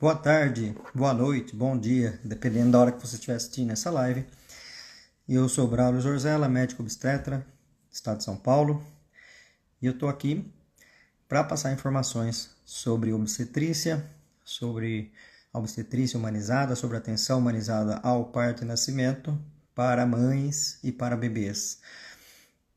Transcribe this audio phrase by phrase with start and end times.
[0.00, 4.24] boa tarde, boa noite, bom dia, dependendo da hora que você estiver assistindo essa live.
[5.28, 7.44] Eu sou Braulio Zorzella, médico obstetra,
[7.90, 8.80] estado de São Paulo,
[9.82, 10.48] e eu estou aqui
[11.26, 14.06] para passar informações sobre obstetrícia,
[14.44, 15.12] sobre
[15.52, 19.36] obstetrícia humanizada, sobre atenção humanizada ao parto e nascimento
[19.74, 21.80] para mães e para bebês.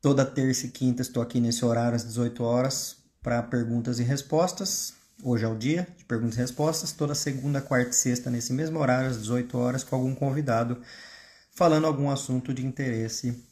[0.02, 5.01] Toda terça e quinta estou aqui nesse horário às 18 horas para perguntas e respostas.
[5.24, 6.92] Hoje é o dia de perguntas e respostas.
[6.92, 10.82] Toda segunda, quarta e sexta, nesse mesmo horário, às 18 horas, com algum convidado
[11.54, 13.46] falando algum assunto de interesse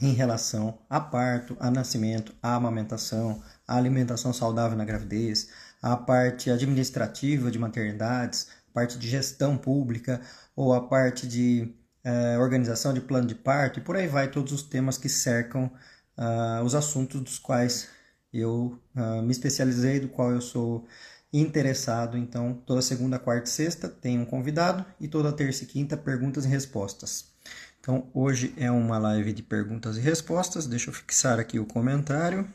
[0.00, 5.48] em relação a parto, a nascimento, a amamentação, a alimentação saudável na gravidez,
[5.80, 10.20] a parte administrativa de maternidades, parte de gestão pública
[10.54, 14.52] ou a parte de eh, organização de plano de parto e por aí vai todos
[14.52, 15.70] os temas que cercam
[16.16, 17.88] uh, os assuntos dos quais
[18.32, 20.86] eu uh, me especializei, do qual eu sou
[21.32, 22.16] interessado.
[22.16, 26.44] Então, toda segunda, quarta e sexta tem um convidado e toda terça e quinta perguntas
[26.44, 27.32] e respostas.
[27.80, 30.66] Então, hoje é uma live de perguntas e respostas.
[30.66, 32.48] Deixa eu fixar aqui o comentário.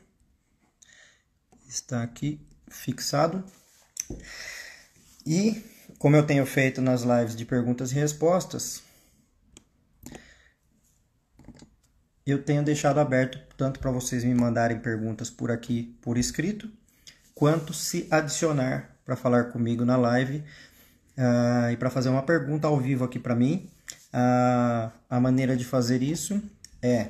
[1.67, 3.43] Está aqui fixado.
[5.25, 5.61] E,
[5.99, 8.81] como eu tenho feito nas lives de perguntas e respostas,
[12.25, 16.69] eu tenho deixado aberto tanto para vocês me mandarem perguntas por aqui por escrito,
[17.33, 20.43] quanto se adicionar para falar comigo na live
[21.17, 23.67] uh, e para fazer uma pergunta ao vivo aqui para mim.
[24.13, 26.41] Uh, a maneira de fazer isso
[26.81, 27.09] é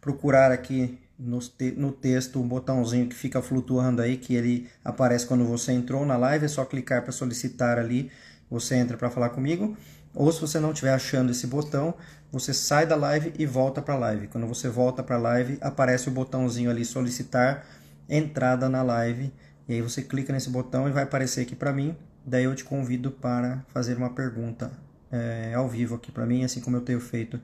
[0.00, 5.26] procurar aqui no, te no texto um botãozinho que fica flutuando aí, que ele aparece
[5.26, 8.10] quando você entrou na live, é só clicar para solicitar ali,
[8.50, 9.76] você entra para falar comigo.
[10.16, 11.94] Ou se você não estiver achando esse botão,
[12.32, 14.28] você sai da live e volta para a live.
[14.28, 17.66] Quando você volta para a live, aparece o botãozinho ali solicitar
[18.08, 19.30] entrada na live.
[19.68, 21.94] E aí você clica nesse botão e vai aparecer aqui para mim.
[22.24, 24.72] Daí eu te convido para fazer uma pergunta
[25.12, 27.38] é, ao vivo aqui para mim, assim como eu tenho feito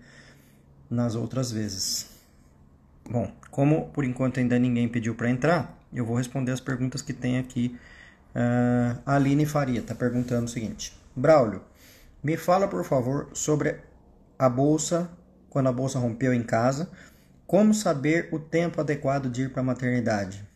[0.88, 2.06] nas outras vezes.
[3.08, 7.12] Bom, como por enquanto ainda ninguém pediu para entrar, eu vou responder as perguntas que
[7.12, 7.76] tem aqui.
[8.34, 11.60] Uh, a Aline Faria está perguntando o seguinte: Braulio,
[12.22, 13.76] me fala, por favor, sobre
[14.38, 15.10] a bolsa,
[15.50, 16.90] quando a bolsa rompeu em casa.
[17.46, 20.46] Como saber o tempo adequado de ir para a maternidade?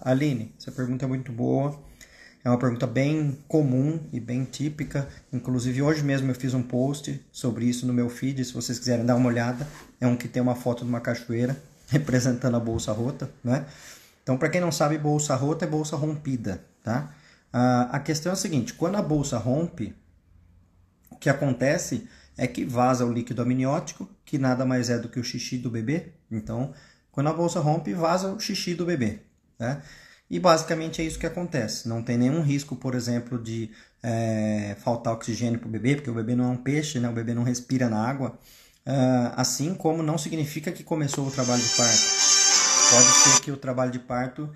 [0.00, 1.78] Aline, essa pergunta é muito boa.
[2.44, 5.08] É uma pergunta bem comum e bem típica.
[5.32, 8.44] Inclusive, hoje mesmo eu fiz um post sobre isso no meu feed.
[8.44, 9.68] Se vocês quiserem dar uma olhada,
[10.00, 11.56] é um que tem uma foto de uma cachoeira
[11.88, 13.66] representando a bolsa rota, né?
[14.22, 17.14] Então, para quem não sabe, bolsa rota é bolsa rompida, tá?
[17.52, 19.94] Ah, a questão é a seguinte: quando a bolsa rompe,
[21.22, 25.24] que acontece é que vaza o líquido amniótico, que nada mais é do que o
[25.24, 26.14] xixi do bebê.
[26.28, 26.74] Então,
[27.12, 29.20] quando a bolsa rompe, vaza o xixi do bebê.
[29.56, 29.80] Né?
[30.28, 31.88] E basicamente é isso que acontece.
[31.88, 33.70] Não tem nenhum risco, por exemplo, de
[34.02, 37.08] é, faltar oxigênio para o bebê, porque o bebê não é um peixe, né?
[37.08, 38.36] o bebê não respira na água.
[38.84, 42.02] Uh, assim como não significa que começou o trabalho de parto.
[42.90, 44.50] Pode ser que o trabalho de parto,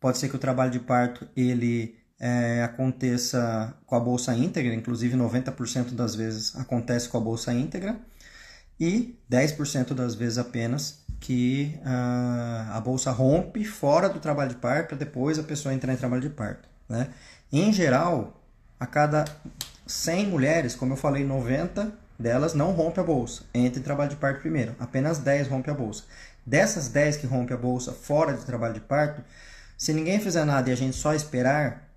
[0.00, 5.16] pode ser que o trabalho de parto ele é, aconteça com a bolsa íntegra, inclusive
[5.16, 7.98] 90% das vezes acontece com a bolsa íntegra,
[8.78, 14.88] e 10% das vezes apenas que uh, a bolsa rompe fora do trabalho de parto
[14.88, 16.66] para depois a pessoa entrar em trabalho de parto.
[16.88, 17.08] Né?
[17.52, 18.42] Em geral,
[18.78, 19.24] a cada
[19.86, 24.16] 100 mulheres, como eu falei, 90 delas não rompe a bolsa, entra em trabalho de
[24.16, 24.74] parto primeiro.
[24.78, 26.04] Apenas 10 rompe a bolsa.
[26.44, 29.22] Dessas 10 que rompe a bolsa fora de trabalho de parto,
[29.76, 31.89] se ninguém fizer nada e a gente só esperar,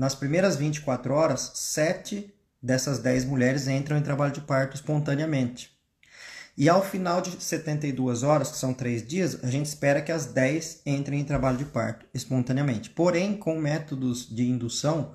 [0.00, 5.78] nas primeiras 24 horas, 7 dessas 10 mulheres entram em trabalho de parto espontaneamente.
[6.56, 10.24] E ao final de 72 horas, que são 3 dias, a gente espera que as
[10.24, 12.88] 10 entrem em trabalho de parto espontaneamente.
[12.88, 15.14] Porém, com métodos de indução,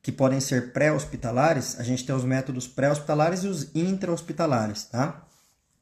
[0.00, 5.26] que podem ser pré-hospitalares, a gente tem os métodos pré-hospitalares e os intra-hospitalares, tá?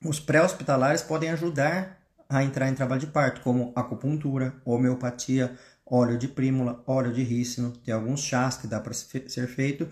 [0.03, 1.99] Os pré-hospitalares podem ajudar
[2.31, 5.55] a entrar em trabalho de parto, como acupuntura, homeopatia,
[5.87, 9.88] óleo de prímula, óleo de rícino, tem alguns chás que dá para ser feito.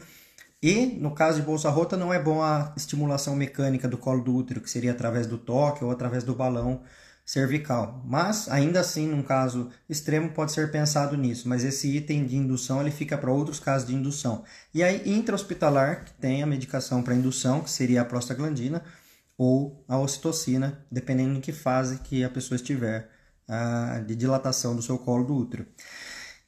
[0.62, 4.34] E no caso de bolsa rota não é bom a estimulação mecânica do colo do
[4.34, 6.82] útero, que seria através do toque ou através do balão
[7.24, 8.02] cervical.
[8.04, 11.48] Mas ainda assim, num caso extremo, pode ser pensado nisso.
[11.48, 14.44] Mas esse item de indução ele fica para outros casos de indução.
[14.72, 18.82] E aí intra-hospitalar, que tem a medicação para indução, que seria a prostaglandina
[19.36, 23.08] ou a ocitocina, dependendo em que fase que a pessoa estiver
[24.06, 25.66] de dilatação do seu colo do útero.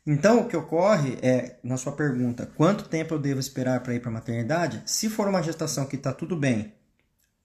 [0.06, 4.00] Então, o que ocorre é, na sua pergunta, quanto tempo eu devo esperar para ir
[4.00, 4.82] para a maternidade?
[4.84, 6.74] Se for uma gestação que está tudo bem,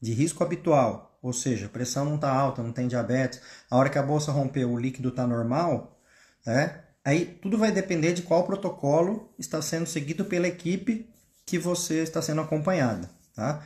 [0.02, 3.90] de risco habitual, ou seja, a pressão não está alta, não tem diabetes, a hora
[3.90, 6.02] que a bolsa rompeu, o líquido está normal,
[6.46, 11.10] é, Aí tudo vai depender de qual protocolo está sendo seguido pela equipe
[11.46, 13.66] que você está sendo acompanhada, tá?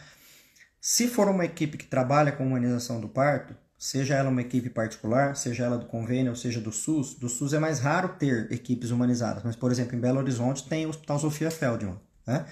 [0.79, 5.35] Se for uma equipe que trabalha com humanização do parto, seja ela uma equipe particular,
[5.35, 8.91] seja ela do convênio ou seja do SUS, do SUS é mais raro ter equipes
[8.91, 12.45] humanizadas, mas por exemplo em Belo Horizonte tem o Hospital Sofia Feldman, né?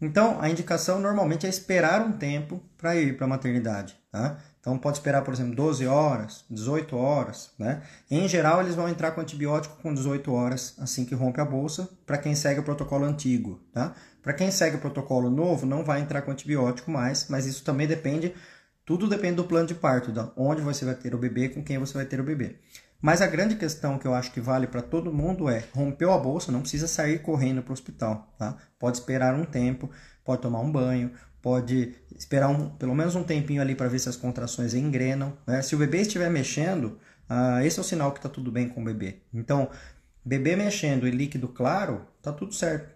[0.00, 4.38] Então a indicação normalmente é esperar um tempo para ir para a maternidade, tá?
[4.58, 7.82] Então pode esperar, por exemplo, 12 horas, 18 horas, né?
[8.10, 11.90] Em geral, eles vão entrar com antibiótico com 18 horas assim que rompe a bolsa,
[12.06, 13.94] para quem segue o protocolo antigo, tá?
[14.22, 17.86] Para quem segue o protocolo novo, não vai entrar com antibiótico mais, mas isso também
[17.86, 18.34] depende,
[18.90, 21.78] tudo depende do plano de parto, de onde você vai ter o bebê, com quem
[21.78, 22.56] você vai ter o bebê.
[23.00, 26.18] Mas a grande questão que eu acho que vale para todo mundo é: rompeu a
[26.18, 28.56] bolsa, não precisa sair correndo para o hospital, tá?
[28.80, 29.88] Pode esperar um tempo,
[30.24, 34.08] pode tomar um banho, pode esperar um, pelo menos um tempinho ali para ver se
[34.08, 35.38] as contrações engrenam.
[35.46, 35.62] Né?
[35.62, 36.98] Se o bebê estiver mexendo,
[37.30, 39.18] uh, esse é o sinal que está tudo bem com o bebê.
[39.32, 39.70] Então,
[40.24, 42.92] bebê mexendo e líquido claro, tá tudo certo.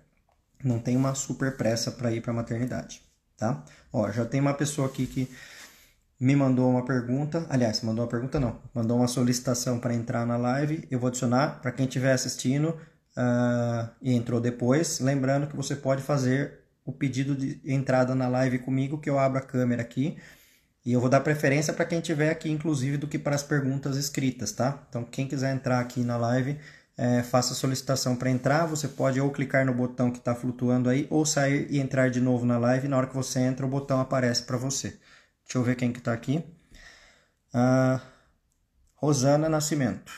[0.65, 3.01] Não tem uma super pressa para ir para a maternidade,
[3.37, 3.65] tá?
[3.93, 5.31] Ó, já tem uma pessoa aqui que
[6.25, 10.39] me mandou uma pergunta, aliás, mandou uma pergunta não, mandou uma solicitação para entrar na
[10.39, 10.87] live.
[10.91, 16.03] Eu vou adicionar para quem estiver assistindo uh, e entrou depois, lembrando que você pode
[16.03, 20.17] fazer o pedido de entrada na live comigo, que eu abro a câmera aqui.
[20.85, 23.97] E eu vou dar preferência para quem estiver aqui, inclusive, do que para as perguntas
[23.97, 24.83] escritas, tá?
[24.89, 26.59] Então, quem quiser entrar aqui na live,
[26.97, 28.67] é, faça solicitação para entrar.
[28.67, 32.21] Você pode ou clicar no botão que está flutuando aí, ou sair e entrar de
[32.21, 32.89] novo na live.
[32.89, 34.99] Na hora que você entra, o botão aparece para você.
[35.45, 36.45] Deixa eu ver quem que está aqui.
[37.53, 38.01] Ah,
[38.97, 40.13] Rosana Nascimento.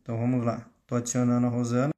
[0.00, 0.66] Então, vamos lá.
[0.82, 1.90] Estou adicionando a Rosana.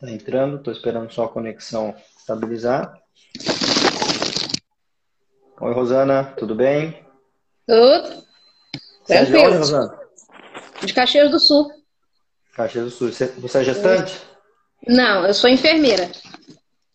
[0.00, 2.96] Tá entrando, tô esperando só a conexão estabilizar.
[5.60, 7.04] Oi, Rosana, tudo bem?
[7.66, 8.24] Tudo.
[9.02, 9.98] Você é de onde, Rosana?
[10.84, 11.72] De Caxias do Sul.
[12.54, 13.10] Caxias do Sul.
[13.10, 14.24] Você é gestante?
[14.86, 16.10] Não, eu sou enfermeira.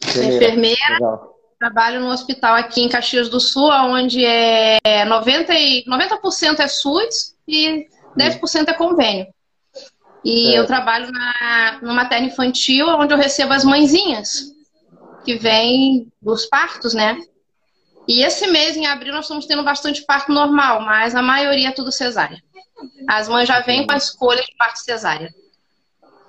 [0.02, 0.36] Enfermeira.
[0.36, 1.34] enfermeira Legal.
[1.60, 7.36] Trabalho no hospital aqui em Caxias do Sul, onde é 90%, e, 90 é SUS
[7.48, 7.88] e
[8.18, 9.28] 10% é convênio.
[10.26, 10.60] E é.
[10.60, 14.54] eu trabalho na, no materno infantil, onde eu recebo as mãezinhas,
[15.24, 17.18] que vêm dos partos, né?
[18.08, 21.72] E esse mês, em abril, nós estamos tendo bastante parto normal, mas a maioria é
[21.72, 22.42] tudo cesárea.
[23.08, 25.34] As mães já vêm com a escolha de parto cesárea.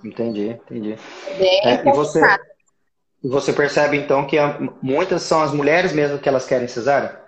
[0.05, 0.97] Entendi, entendi.
[1.39, 2.21] É, e você,
[3.23, 4.37] você percebe, então, que
[4.83, 7.21] muitas são as mulheres mesmo que elas querem cesárea?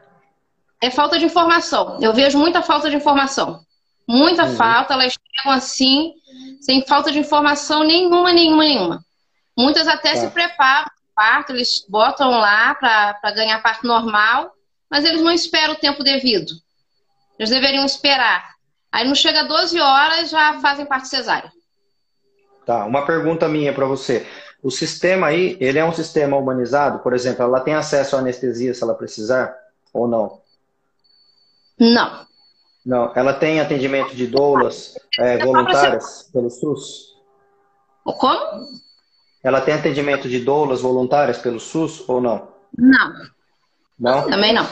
[0.82, 1.98] É falta de informação.
[2.02, 3.64] Eu vejo muita falta de informação.
[4.06, 4.56] Muita uhum.
[4.56, 6.12] falta, elas chegam assim,
[6.60, 9.04] sem falta de informação nenhuma, nenhuma, nenhuma.
[9.56, 10.16] Muitas até tá.
[10.20, 14.52] se preparam para parto, eles botam lá para ganhar parto normal,
[14.90, 16.52] mas eles não esperam o tempo devido.
[17.38, 18.54] Eles deveriam esperar.
[18.92, 21.50] Aí não chega 12 horas, já fazem parto cesárea.
[22.66, 24.26] Tá, uma pergunta minha para você.
[24.60, 26.98] O sistema aí, ele é um sistema humanizado?
[26.98, 29.56] Por exemplo, ela tem acesso à anestesia se ela precisar
[29.92, 30.40] ou não?
[31.78, 32.26] Não.
[32.84, 37.14] Não, ela tem atendimento de doulas é, voluntárias pelo SUS?
[38.04, 38.66] Como?
[39.44, 42.48] Ela tem atendimento de doulas voluntárias pelo SUS ou não?
[42.76, 43.12] Não.
[43.98, 44.28] Não?
[44.28, 44.66] Também não.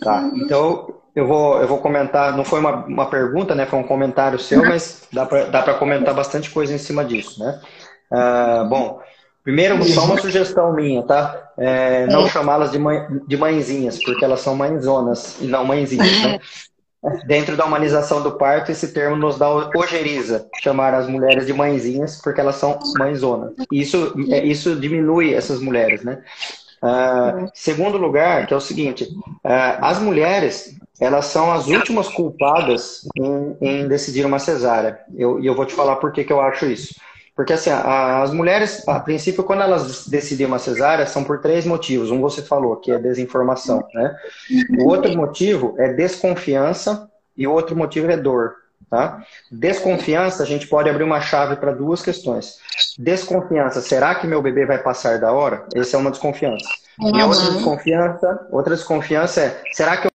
[0.00, 3.66] Tá, então eu vou, eu vou comentar, não foi uma, uma pergunta, né?
[3.66, 4.68] Foi um comentário seu, uhum.
[4.68, 7.60] mas dá para dá comentar bastante coisa em cima disso, né?
[8.10, 9.00] Ah, bom,
[9.42, 11.52] primeiro, só uma sugestão minha, tá?
[11.56, 16.40] É, não chamá-las de, mãe, de mãezinhas, porque elas são mãezonas e não mãezinhas, né?
[17.26, 22.18] Dentro da humanização do parto, esse termo nos dá ojeriza, chamar as mulheres de mãezinhas,
[22.22, 23.52] porque elas são mãezonas.
[23.70, 26.22] Isso, é, isso diminui essas mulheres, né?
[26.82, 33.06] Uh, segundo lugar, que é o seguinte, uh, as mulheres, elas são as últimas culpadas
[33.16, 35.00] em, em decidir uma cesárea.
[35.14, 36.94] E eu, eu vou te falar por que, que eu acho isso.
[37.36, 42.10] Porque assim, as mulheres, a princípio, quando elas decidem uma cesárea, são por três motivos.
[42.12, 44.16] Um você falou, que é desinformação, né?
[44.78, 48.54] O outro motivo é desconfiança e o outro motivo é dor,
[48.88, 49.20] tá?
[49.50, 52.58] Desconfiança, a gente pode abrir uma chave para duas questões.
[52.96, 55.66] Desconfiança, será que meu bebê vai passar da hora?
[55.74, 56.68] Essa é uma desconfiança.
[57.00, 60.13] E a outra desconfiança, outra desconfiança é, será que eu...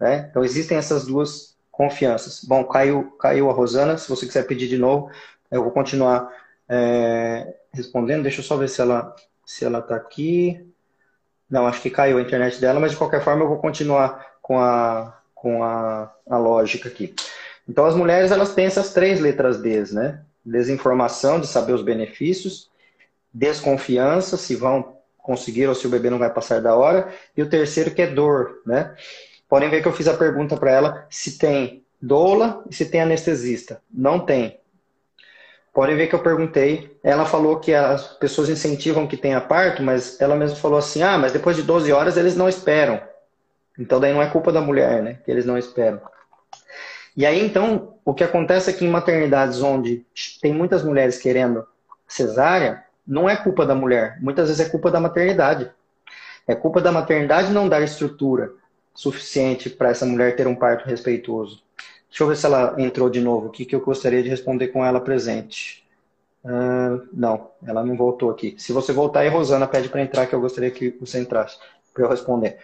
[0.00, 0.26] É?
[0.30, 2.44] Então existem essas duas confianças.
[2.44, 5.10] Bom, caiu, caiu a Rosana, se você quiser pedir de novo,
[5.50, 6.30] eu vou continuar
[6.68, 8.22] é, respondendo.
[8.22, 9.14] Deixa eu só ver se ela
[9.44, 10.62] se ela está aqui.
[11.48, 14.60] Não, acho que caiu a internet dela, mas de qualquer forma eu vou continuar com
[14.60, 17.14] a, com a, a lógica aqui.
[17.66, 20.22] Então as mulheres elas têm essas três letras D, né?
[20.44, 22.70] Desinformação de saber os benefícios,
[23.32, 27.48] desconfiança se vão conseguir ou se o bebê não vai passar da hora, e o
[27.48, 28.94] terceiro que é dor, né?
[29.48, 33.00] Podem ver que eu fiz a pergunta para ela se tem doula e se tem
[33.00, 33.80] anestesista.
[33.90, 34.60] Não tem.
[35.72, 36.98] Podem ver que eu perguntei.
[37.02, 41.16] Ela falou que as pessoas incentivam que tenha parto, mas ela mesma falou assim: ah,
[41.16, 43.00] mas depois de 12 horas eles não esperam.
[43.78, 45.18] Então daí não é culpa da mulher, né?
[45.24, 46.00] Que eles não esperam.
[47.16, 50.04] E aí então, o que acontece é que em maternidades onde
[50.42, 51.66] tem muitas mulheres querendo
[52.06, 54.18] cesárea, não é culpa da mulher.
[54.20, 55.70] Muitas vezes é culpa da maternidade.
[56.46, 58.52] É culpa da maternidade não dar estrutura
[58.98, 61.62] suficiente para essa mulher ter um parto respeitoso.
[62.08, 64.84] Deixa eu ver se ela entrou de novo aqui, que eu gostaria de responder com
[64.84, 65.86] ela presente.
[66.44, 68.56] Uh, não, ela não voltou aqui.
[68.58, 71.56] Se você voltar aí, Rosana pede para entrar, que eu gostaria que você entrasse
[71.94, 72.58] para eu responder.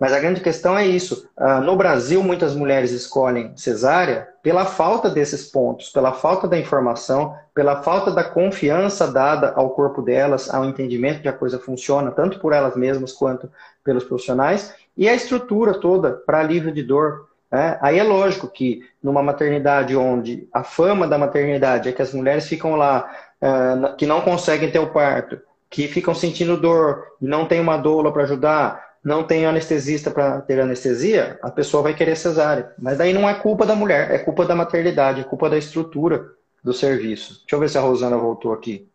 [0.00, 1.28] Mas a grande questão é isso.
[1.38, 7.36] Uh, no Brasil, muitas mulheres escolhem cesárea pela falta desses pontos, pela falta da informação,
[7.54, 12.40] pela falta da confiança dada ao corpo delas, ao entendimento de a coisa funciona, tanto
[12.40, 13.50] por elas mesmas quanto
[13.84, 17.28] pelos profissionais, e a estrutura toda para alívio de dor.
[17.50, 17.78] Né?
[17.80, 22.46] Aí é lógico que numa maternidade onde a fama da maternidade é que as mulheres
[22.46, 27.60] ficam lá, uh, que não conseguem ter o parto, que ficam sentindo dor, não tem
[27.60, 32.72] uma doula para ajudar, não tem anestesista para ter anestesia, a pessoa vai querer cesárea.
[32.78, 36.30] Mas daí não é culpa da mulher, é culpa da maternidade, é culpa da estrutura
[36.62, 37.40] do serviço.
[37.40, 38.88] Deixa eu ver se a Rosana voltou aqui.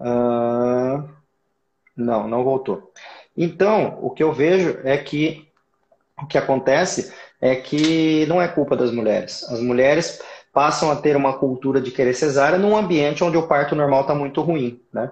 [0.00, 1.08] Uh...
[1.96, 2.92] Não, não voltou.
[3.36, 5.48] Então, o que eu vejo é que
[6.20, 9.42] o que acontece é que não é culpa das mulheres.
[9.50, 10.22] As mulheres
[10.52, 14.14] passam a ter uma cultura de querer cesárea num ambiente onde o parto normal está
[14.14, 15.10] muito ruim, né?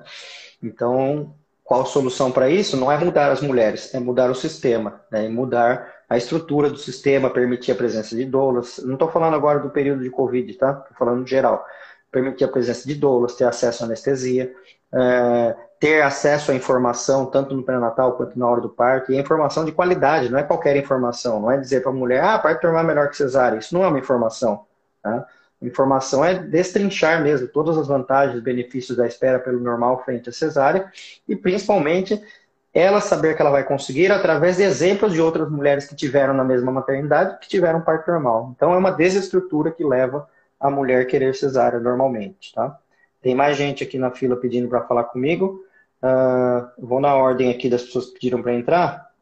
[0.63, 2.77] Então, qual solução para isso?
[2.77, 5.27] Não é mudar as mulheres, é mudar o sistema, né?
[5.27, 8.79] é mudar a estrutura do sistema, permitir a presença de doulas.
[8.85, 10.71] Não estou falando agora do período de Covid, tá?
[10.83, 11.65] Estou falando geral.
[12.11, 14.55] Permitir a presença de doulas, ter acesso à anestesia,
[14.95, 19.65] é, ter acesso à informação, tanto no pré-natal quanto na hora do parto, e informação
[19.65, 21.41] de qualidade, não é qualquer informação.
[21.41, 23.59] Não é dizer para a mulher, ah, parto normal é melhor que cesárea.
[23.59, 24.65] Isso não é uma informação.
[25.03, 25.27] Tá?
[25.61, 30.91] Informação é destrinchar mesmo todas as vantagens benefícios da espera pelo normal frente à cesárea
[31.29, 32.21] e principalmente
[32.75, 36.43] ela saber que ela vai conseguir através de exemplos de outras mulheres que tiveram na
[36.43, 38.53] mesma maternidade que tiveram parto normal.
[38.57, 42.79] Então é uma desestrutura que leva a mulher a querer cesárea normalmente, tá?
[43.23, 45.65] Tem mais gente aqui na fila pedindo para falar comigo.
[46.03, 49.13] Uh, vou na ordem aqui das pessoas que pediram para entrar.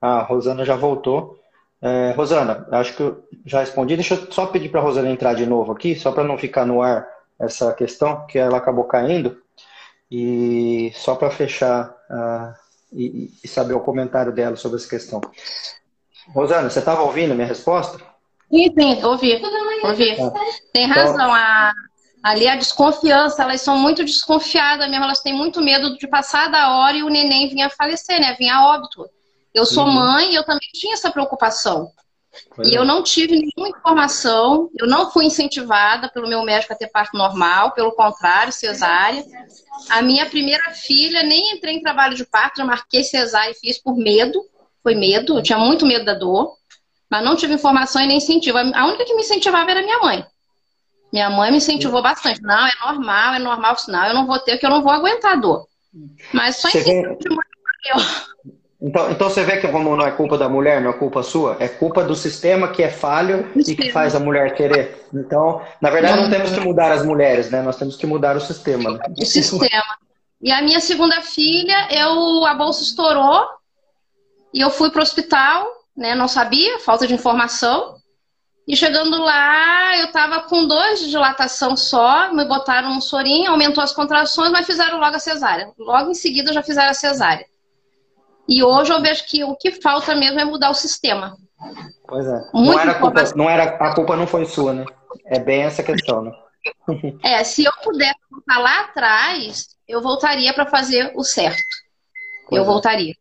[0.00, 1.40] Ah, a Rosana já voltou.
[1.80, 3.96] É, Rosana, acho que eu já respondi.
[3.96, 6.64] Deixa eu só pedir para a Rosana entrar de novo aqui, só para não ficar
[6.64, 7.06] no ar
[7.38, 9.40] essa questão, que ela acabou caindo.
[10.10, 12.54] E só para fechar uh,
[12.92, 15.20] e, e, saber o comentário dela sobre essa questão.
[16.32, 17.98] Rosana, você estava ouvindo a minha resposta?
[18.48, 19.42] Sim, sim, ouvi.
[19.82, 20.16] ouvi.
[20.16, 20.32] Tá.
[20.72, 21.34] Tem então razão.
[21.34, 21.72] A,
[22.26, 26.76] ali a desconfiança, elas são muito desconfiadas mesmo, elas têm muito medo de passar da
[26.76, 28.34] hora e o neném vinha falecer, né?
[28.36, 29.08] Vinha óbito.
[29.54, 29.92] Eu sou uhum.
[29.92, 31.88] mãe e eu também tinha essa preocupação.
[32.64, 32.78] E é.
[32.78, 37.16] eu não tive nenhuma informação, eu não fui incentivada pelo meu médico a ter parto
[37.16, 39.24] normal, pelo contrário, cesárea.
[39.88, 43.78] A minha primeira filha, nem entrei em trabalho de parto, já marquei cesárea e fiz
[43.80, 44.44] por medo.
[44.82, 46.56] Foi medo, eu tinha muito medo da dor,
[47.08, 48.58] mas não tive informação e nem incentivo.
[48.58, 50.26] A única que me incentivava era minha mãe.
[51.16, 52.42] Minha mãe me incentivou bastante.
[52.42, 55.32] Não, é normal, é normal, senão eu não vou ter, porque eu não vou aguentar
[55.32, 55.66] a dor.
[56.30, 57.44] Mas só incentivo de mãe
[57.86, 57.96] eu.
[58.78, 61.56] Então, então você vê que como não é culpa da mulher, não é culpa sua,
[61.58, 65.06] é culpa do sistema que é falho e que faz a mulher querer.
[65.14, 67.62] Então, na verdade, não temos que mudar as mulheres, né?
[67.62, 68.92] Nós temos que mudar o sistema.
[68.92, 69.00] Né?
[69.18, 69.96] O sistema.
[70.42, 73.46] E a minha segunda filha, eu a bolsa estourou
[74.52, 76.14] e eu fui para o hospital, né?
[76.14, 77.96] Não sabia, falta de informação.
[78.66, 83.82] E chegando lá, eu tava com dois de dilatação só, me botaram um sorinho, aumentou
[83.82, 85.70] as contrações, mas fizeram logo a cesárea.
[85.78, 87.46] Logo em seguida já fizeram a cesárea.
[88.48, 91.36] E hoje eu vejo que o que falta mesmo é mudar o sistema.
[92.08, 92.40] Pois é.
[92.52, 94.84] não era, culpa, não era a culpa não foi sua, né?
[95.26, 96.32] É bem essa questão, né?
[97.22, 101.62] é, se eu pudesse voltar lá atrás, eu voltaria para fazer o certo.
[102.48, 102.66] Pois eu é.
[102.66, 103.12] voltaria.
[103.12, 103.14] É.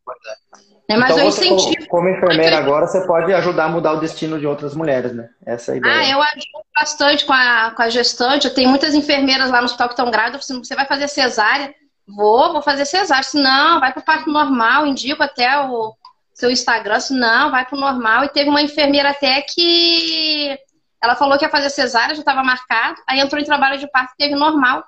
[0.87, 1.87] Mas então, eu incentivo.
[1.87, 5.29] Como enfermeira agora, você pode ajudar a mudar o destino de outras mulheres, né?
[5.43, 5.95] Essa é a ideia.
[5.95, 8.47] Ah, eu ajudo bastante com a, com a gestante.
[8.47, 10.47] Eu tenho muitas enfermeiras lá no hospital que estão grávidas.
[10.47, 11.73] Você vai fazer cesárea?
[12.07, 13.23] Vou, vou fazer cesárea.
[13.23, 15.95] Se não, vai para o parto normal, indico até o
[16.33, 16.99] seu Instagram.
[16.99, 18.23] Se não, vai para o normal.
[18.23, 20.55] E teve uma enfermeira até que
[21.03, 23.01] ela falou que ia fazer cesárea, já estava marcado.
[23.07, 24.83] Aí entrou em trabalho de parto e teve normal.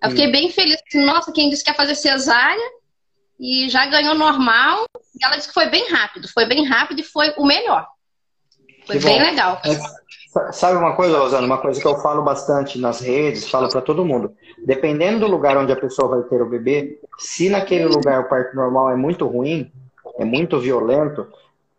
[0.00, 0.80] Eu fiquei bem feliz.
[0.94, 2.75] Nossa, quem disse que ia fazer cesárea
[3.38, 4.84] e já ganhou normal.
[5.20, 6.28] E ela disse que foi bem rápido.
[6.28, 7.86] Foi bem rápido e foi o melhor.
[8.86, 9.24] Foi que bem bom.
[9.24, 9.60] legal.
[9.64, 10.06] É.
[10.52, 11.46] Sabe uma coisa, Rosana?
[11.46, 14.34] Uma coisa que eu falo bastante nas redes, falo para todo mundo.
[14.64, 18.54] Dependendo do lugar onde a pessoa vai ter o bebê, se naquele lugar o parto
[18.54, 19.72] normal é muito ruim,
[20.18, 21.26] é muito violento,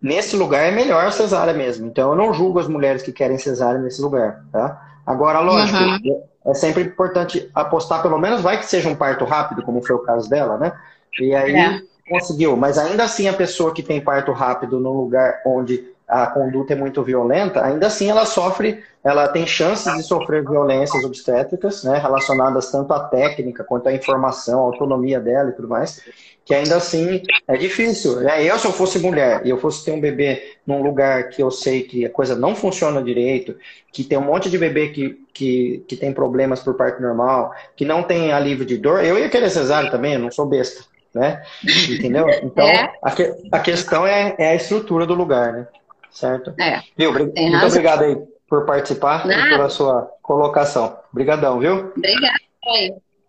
[0.01, 1.85] nesse lugar é melhor a cesárea mesmo.
[1.85, 4.81] Então eu não julgo as mulheres que querem cesárea nesse lugar, tá?
[5.05, 6.23] Agora, lógico, uhum.
[6.45, 9.99] é sempre importante apostar, pelo menos vai que seja um parto rápido, como foi o
[9.99, 10.73] caso dela, né?
[11.19, 11.81] E aí é.
[12.09, 12.55] conseguiu.
[12.55, 16.75] Mas ainda assim a pessoa que tem parto rápido num lugar onde a conduta é
[16.75, 22.71] muito violenta, ainda assim ela sofre, ela tem chances de sofrer violências obstétricas, né, relacionadas
[22.71, 26.01] tanto à técnica quanto à informação, à autonomia dela e tudo mais,
[26.45, 28.21] que ainda assim é difícil.
[28.21, 28.41] Né?
[28.45, 31.51] Eu, se eu fosse mulher e eu fosse ter um bebê num lugar que eu
[31.51, 33.57] sei que a coisa não funciona direito,
[33.91, 37.83] que tem um monte de bebê que, que, que tem problemas por parto normal, que
[37.83, 40.85] não tem alívio de dor, eu ia querer cesárea também, eu não sou besta.
[41.17, 41.43] Né?
[41.89, 42.27] Entendeu?
[42.43, 42.93] Então, é.
[43.01, 45.67] a, que, a questão é, é a estrutura do lugar, né?
[46.11, 46.53] certo?
[46.59, 46.81] É.
[46.95, 47.11] Viu?
[47.13, 47.67] Muito razão.
[47.69, 49.47] obrigado aí por participar Nada.
[49.47, 50.97] e pela sua colocação.
[51.11, 51.91] Obrigadão, viu?
[51.95, 52.37] Obrigada.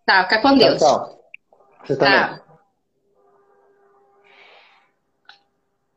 [0.06, 0.78] Tá, fica com Deus.
[0.78, 1.18] Tchau, tchau.
[1.84, 2.40] Você também.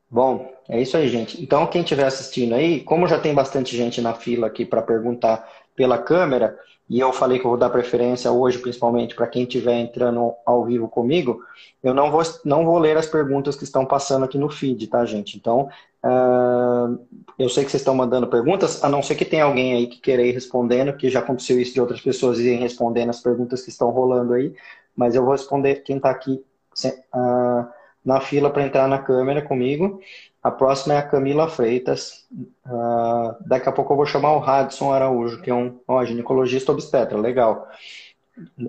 [0.10, 1.42] Bom, é isso aí, gente.
[1.42, 5.50] Então, quem estiver assistindo aí, como já tem bastante gente na fila aqui para perguntar
[5.76, 6.58] pela câmera,
[6.92, 10.66] e eu falei que eu vou dar preferência hoje, principalmente para quem estiver entrando ao
[10.66, 11.42] vivo comigo,
[11.82, 15.06] eu não vou, não vou ler as perguntas que estão passando aqui no feed, tá,
[15.06, 15.38] gente?
[15.38, 15.70] Então,
[16.04, 17.00] uh,
[17.40, 20.02] eu sei que vocês estão mandando perguntas, a não ser que tenha alguém aí que
[20.02, 23.70] queira ir respondendo, que já aconteceu isso de outras pessoas irem respondendo as perguntas que
[23.70, 24.54] estão rolando aí,
[24.94, 26.44] mas eu vou responder quem está aqui
[26.86, 27.70] uh,
[28.04, 30.02] na fila para entrar na câmera comigo.
[30.44, 32.26] A próxima é a Camila Freitas.
[32.66, 37.18] Uh, daqui a pouco eu vou chamar o Radson Araújo, que é um ginecologista obstetra.
[37.18, 37.68] Legal.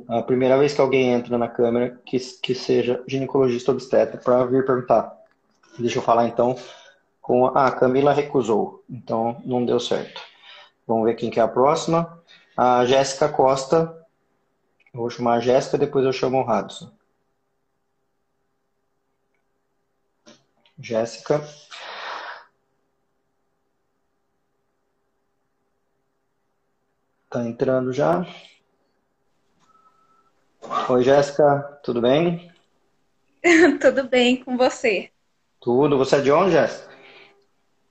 [0.08, 4.66] A primeira vez que alguém entra na câmera que, que seja ginecologista obstetra para vir
[4.66, 5.16] perguntar.
[5.78, 6.56] Deixa eu falar então
[7.22, 10.20] com a ah, Camila recusou, então não deu certo.
[10.86, 12.20] Vamos ver quem que é a próxima.
[12.56, 13.96] A Jéssica Costa.
[14.92, 16.90] Eu vou chamar a Jéssica, depois eu chamo o Radson.
[20.82, 21.40] Jéssica.
[27.30, 28.26] Tá entrando já.
[30.90, 32.52] Oi, Jéssica, tudo bem?
[33.80, 35.10] tudo bem com você?
[35.60, 35.96] Tudo.
[35.96, 36.92] Você é de onde, Jéssica?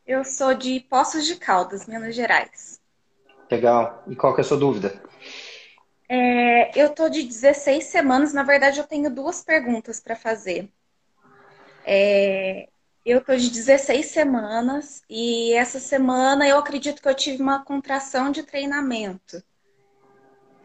[0.06, 2.82] Eu sou de Poços de Caldas, Minas Gerais.
[3.50, 4.04] Legal.
[4.08, 5.02] E qual que é a sua dúvida?
[6.10, 8.34] É, eu tô de 16 semanas.
[8.34, 10.70] Na verdade, eu tenho duas perguntas para fazer.
[11.86, 12.71] É,
[13.06, 18.32] eu tô de 16 semanas e essa semana eu acredito que eu tive uma contração
[18.32, 19.44] de treinamento.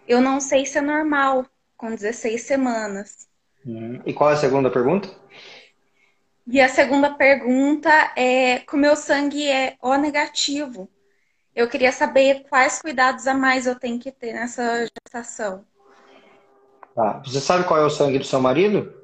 [0.06, 1.46] Eu não sei se é normal
[1.76, 3.28] com 16 semanas.
[3.66, 4.00] Hum.
[4.04, 5.08] E qual é a segunda pergunta?
[6.46, 10.88] E a segunda pergunta é: com meu sangue é O negativo.
[11.54, 15.64] Eu queria saber quais cuidados a mais eu tenho que ter nessa gestação.
[16.94, 17.22] Tá.
[17.24, 18.94] Você sabe qual é o sangue do seu marido?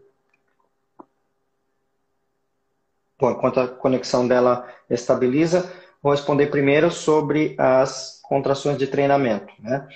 [3.22, 5.70] Bom, enquanto a conexão dela estabiliza,
[6.02, 9.52] vou responder primeiro sobre as contrações de treinamento.
[9.60, 9.86] Né?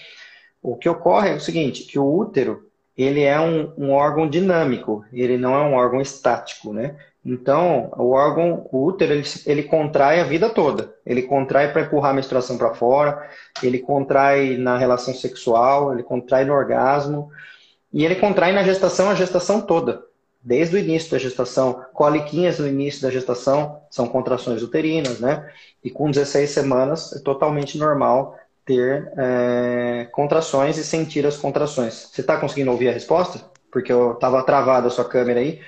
[0.63, 5.05] O que ocorre é o seguinte, que o útero ele é um, um órgão dinâmico,
[5.13, 6.95] ele não é um órgão estático, né?
[7.25, 10.95] Então, o órgão, o útero, ele, ele contrai a vida toda.
[11.05, 13.29] Ele contrai para empurrar a menstruação para fora,
[13.61, 17.29] ele contrai na relação sexual, ele contrai no orgasmo,
[17.93, 20.06] e ele contrai na gestação a gestação toda
[20.47, 21.85] desde o início da gestação.
[21.93, 25.51] Coliquinhas no início da gestação são contrações uterinas, né?
[25.83, 32.11] E com 16 semanas é totalmente normal ter é, contrações e sentir as contrações.
[32.13, 33.41] Você está conseguindo ouvir a resposta?
[33.73, 35.61] Porque eu estava travada a sua câmera aí.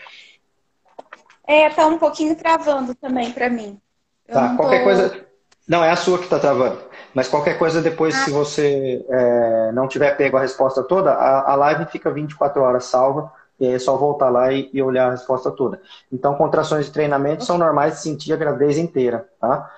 [1.44, 3.80] É, tá um pouquinho travando também para mim.
[4.28, 4.84] Eu tá, qualquer tô...
[4.84, 5.26] coisa.
[5.66, 6.78] Não, é a sua que está travando.
[7.12, 8.24] Mas qualquer coisa depois, ah.
[8.24, 12.84] se você é, não tiver pego a resposta toda, a, a live fica 24 horas
[12.84, 15.80] salva e aí é só voltar lá e, e olhar a resposta toda.
[16.12, 19.70] Então, contrações de treinamento são normais de sentir a gravidez inteira, tá?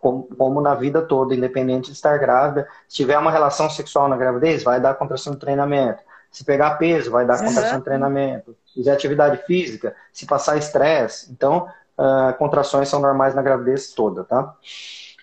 [0.00, 2.68] Como, como, na vida toda, independente de estar grávida.
[2.88, 6.02] Se tiver uma relação sexual na gravidez, vai dar contração de treinamento.
[6.30, 7.78] Se pegar peso, vai dar contração uhum.
[7.78, 8.56] de treinamento.
[8.66, 11.32] Se fizer atividade física, se passar estresse.
[11.32, 14.54] Então, uh, contrações são normais na gravidez toda, tá?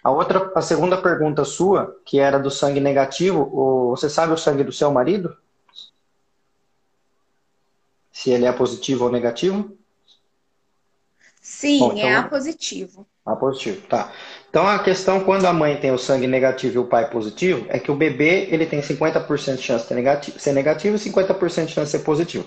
[0.04, 4.63] A outra, a segunda pergunta sua, que era do sangue negativo, você sabe o sangue
[4.63, 5.36] do seu marido?
[8.15, 9.78] Se ele é positivo ou negativo?
[11.41, 13.06] Sim, Bom, então, é A positivo.
[13.25, 14.10] A positivo, tá.
[14.49, 17.78] Então a questão quando a mãe tem o sangue negativo e o pai positivo é
[17.78, 21.65] que o bebê ele tem 50% de chance de ser negativo, ser negativo e 50%
[21.65, 22.45] de chance de ser positivo.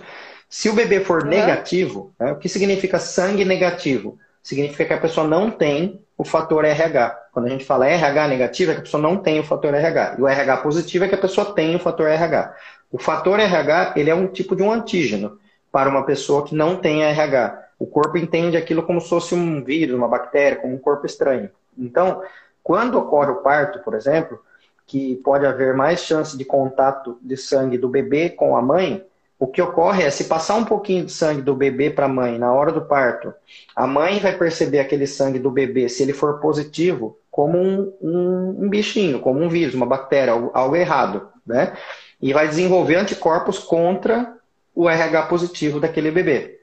[0.49, 1.29] Se o bebê for uhum.
[1.29, 4.19] negativo, né, o que significa sangue negativo?
[4.43, 7.11] Significa que a pessoa não tem o fator RH.
[7.31, 10.17] Quando a gente fala RH negativo, é que a pessoa não tem o fator RH.
[10.19, 12.55] E o RH positivo é que a pessoa tem o fator RH.
[12.91, 15.39] O fator RH ele é um tipo de um antígeno
[15.71, 17.67] para uma pessoa que não tem RH.
[17.79, 21.51] O corpo entende aquilo como se fosse um vírus, uma bactéria, como um corpo estranho.
[21.77, 22.23] Então,
[22.63, 24.41] quando ocorre o parto, por exemplo,
[24.87, 29.05] que pode haver mais chance de contato de sangue do bebê com a mãe,
[29.39, 32.39] o que ocorre é, se passar um pouquinho de sangue do bebê para a mãe
[32.39, 33.33] na hora do parto,
[33.77, 38.65] a mãe vai perceber aquele sangue do bebê, se ele for positivo, como um, um,
[38.65, 41.73] um bichinho, como um vírus, uma bactéria, algo, algo errado, né?
[42.21, 44.37] E vai desenvolver anticorpos contra
[44.79, 46.61] o RH positivo daquele bebê.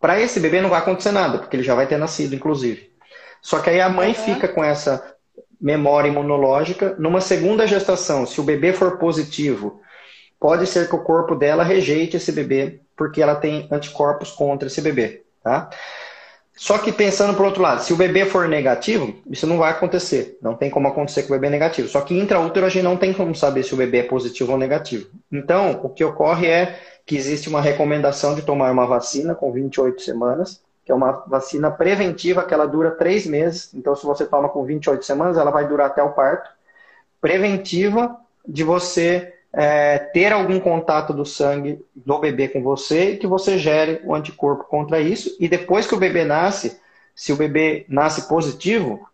[0.00, 2.90] Para esse bebê não vai acontecer nada, porque ele já vai ter nascido, inclusive.
[3.42, 4.14] Só que aí a mãe uhum.
[4.14, 5.14] fica com essa
[5.60, 6.96] memória imunológica.
[6.98, 9.82] Numa segunda gestação, se o bebê for positivo,
[10.40, 14.80] pode ser que o corpo dela rejeite esse bebê, porque ela tem anticorpos contra esse
[14.80, 15.68] bebê, tá?
[16.58, 20.36] Só que pensando por outro lado, se o bebê for negativo, isso não vai acontecer.
[20.42, 21.88] Não tem como acontecer com o bebê é negativo.
[21.88, 24.58] Só que intraútero a gente não tem como saber se o bebê é positivo ou
[24.58, 25.06] negativo.
[25.30, 30.02] Então, o que ocorre é que existe uma recomendação de tomar uma vacina com 28
[30.02, 33.72] semanas, que é uma vacina preventiva que ela dura três meses.
[33.72, 36.50] Então, se você toma com 28 semanas, ela vai durar até o parto.
[37.20, 38.16] Preventiva
[38.46, 43.58] de você é, ter algum contato do sangue do bebê com você e que você
[43.58, 45.36] gere o um anticorpo contra isso.
[45.40, 46.80] E depois que o bebê nasce,
[47.14, 49.08] se o bebê nasce positivo,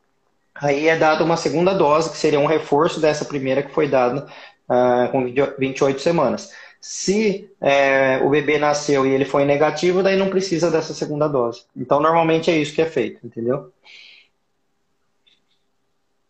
[0.55, 4.27] aí é dada uma segunda dose, que seria um reforço dessa primeira que foi dada
[4.69, 5.25] uh, com
[5.59, 6.51] 28 semanas.
[6.81, 11.65] Se é, o bebê nasceu e ele foi negativo, daí não precisa dessa segunda dose.
[11.75, 13.73] Então, normalmente é isso que é feito, entendeu?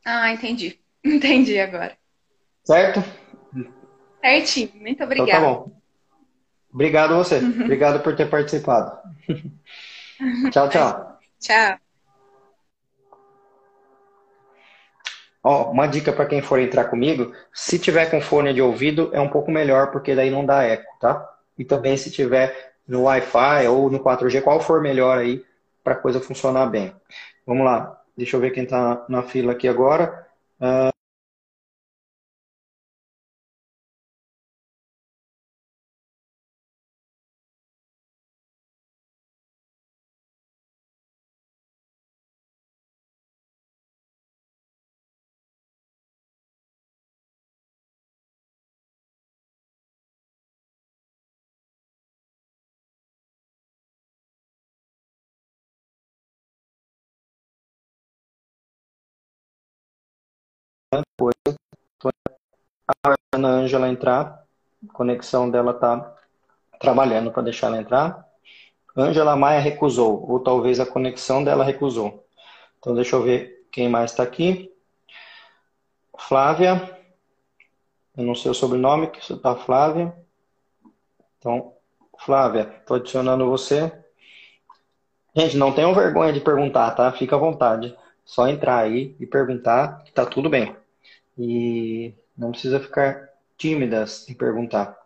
[0.05, 0.79] Ah, entendi.
[1.05, 1.97] Entendi agora.
[2.63, 3.03] Certo?
[4.25, 5.31] Certinho, muito obrigada.
[5.31, 5.73] Então, tá bom.
[6.73, 7.41] Obrigado você.
[7.41, 7.65] Uhum.
[7.65, 8.99] Obrigado por ter participado.
[10.51, 11.19] tchau, tchau.
[11.39, 11.79] Tchau.
[15.43, 19.21] Ó, uma dica para quem for entrar comigo, se tiver com fone de ouvido é
[19.21, 21.31] um pouco melhor, porque daí não dá eco, tá?
[21.59, 25.45] E também se tiver no Wi-Fi ou no 4G, qual for melhor aí
[25.83, 26.97] para a coisa funcionar bem.
[27.47, 30.27] Vamos lá, deixa eu ver quem está na fila aqui agora.
[30.59, 30.94] Uh...
[61.19, 61.59] coisa.
[63.05, 64.45] A Ana Ângela entrar,
[64.89, 66.15] a conexão dela tá
[66.79, 68.29] trabalhando para deixar ela entrar.
[68.97, 72.25] Ângela Maia recusou, ou talvez a conexão dela recusou.
[72.79, 74.71] Então deixa eu ver quem mais está aqui.
[76.19, 77.01] Flávia,
[78.17, 80.15] eu não sei o sobrenome, que você tá Flávia.
[81.39, 81.73] Então,
[82.19, 83.93] Flávia, estou adicionando você.
[85.35, 87.11] Gente, não tenham vergonha de perguntar, tá?
[87.11, 87.97] Fica à vontade.
[88.25, 90.77] Só entrar aí e perguntar, que tá tudo bem.
[91.39, 94.97] E não precisa ficar tímidas em perguntar.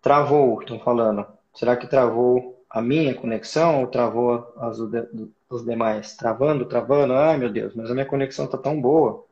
[0.00, 1.26] Travou, estão falando.
[1.54, 4.78] Será que travou a minha conexão ou travou as
[5.50, 6.16] os demais?
[6.16, 7.14] Travando, travando.
[7.14, 9.24] Ai, meu Deus, mas a minha conexão está tão boa.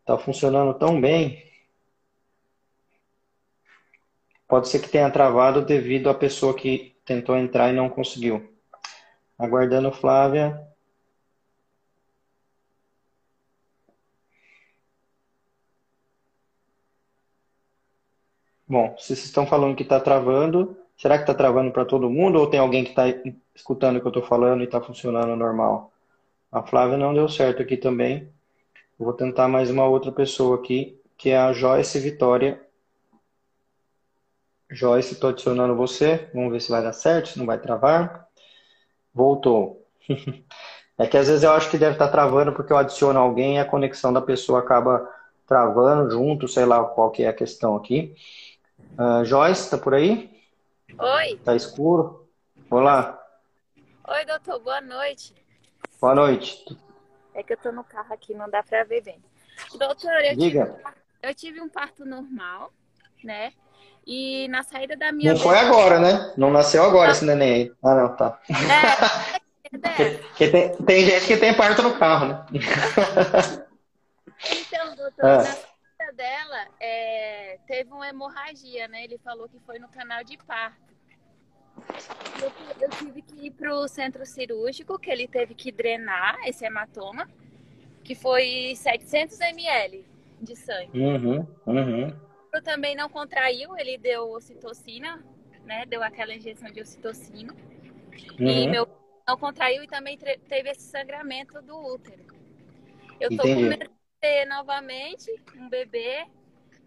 [0.00, 1.42] Está funcionando tão bem.
[4.46, 8.52] Pode ser que tenha travado devido à pessoa que tentou entrar e não conseguiu.
[9.38, 10.73] Aguardando Flávia.
[18.74, 22.40] Bom, se vocês estão falando que está travando, será que está travando para todo mundo
[22.40, 23.04] ou tem alguém que está
[23.54, 25.92] escutando o que eu estou falando e está funcionando normal?
[26.50, 28.28] A Flávia não deu certo aqui também.
[28.98, 32.60] vou tentar mais uma outra pessoa aqui, que é a Joyce Vitória.
[34.68, 36.28] Joyce, estou adicionando você.
[36.34, 38.26] Vamos ver se vai dar certo, se não vai travar.
[39.14, 39.86] Voltou.
[40.98, 43.54] é que às vezes eu acho que deve estar tá travando porque eu adiciono alguém
[43.54, 45.08] e a conexão da pessoa acaba
[45.46, 48.16] travando junto, sei lá qual que é a questão aqui.
[48.96, 50.30] Uh, Joyce, tá por aí?
[50.96, 51.40] Oi.
[51.44, 52.28] Tá escuro?
[52.70, 53.20] Olá.
[54.06, 55.34] Oi, doutor, boa noite.
[56.00, 56.64] Boa noite.
[57.34, 59.20] É que eu tô no carro aqui, não dá pra ver bem.
[59.76, 60.66] Doutor, eu, Diga.
[60.66, 62.72] Tive, eu tive um parto normal,
[63.24, 63.52] né?
[64.06, 65.32] E na saída da minha.
[65.32, 66.32] Não foi agora, né?
[66.36, 67.72] Não nasceu agora esse neném aí.
[67.82, 68.40] Ah, não, tá.
[69.90, 70.18] É, é.
[70.36, 72.46] que tem, tem gente que tem parto no carro, né?
[74.52, 75.63] então, doutor, é
[76.14, 79.04] dela é, teve uma hemorragia, né?
[79.04, 80.94] Ele falou que foi no canal de parto.
[82.40, 86.64] Eu, eu tive que ir para o centro cirúrgico, que ele teve que drenar esse
[86.64, 87.28] hematoma,
[88.02, 90.04] que foi 700 ml
[90.40, 90.98] de sangue.
[90.98, 92.20] Uhum, uhum.
[92.52, 95.22] Eu também não contraiu, ele deu ocitocina,
[95.64, 95.84] né?
[95.86, 97.52] Deu aquela injeção de ocitocina.
[98.38, 98.48] Uhum.
[98.48, 98.88] E meu
[99.26, 102.22] não contraiu e também teve esse sangramento do útero.
[103.18, 103.54] Eu tô Entendi.
[103.54, 103.90] com medo
[104.24, 106.26] ter novamente um bebê,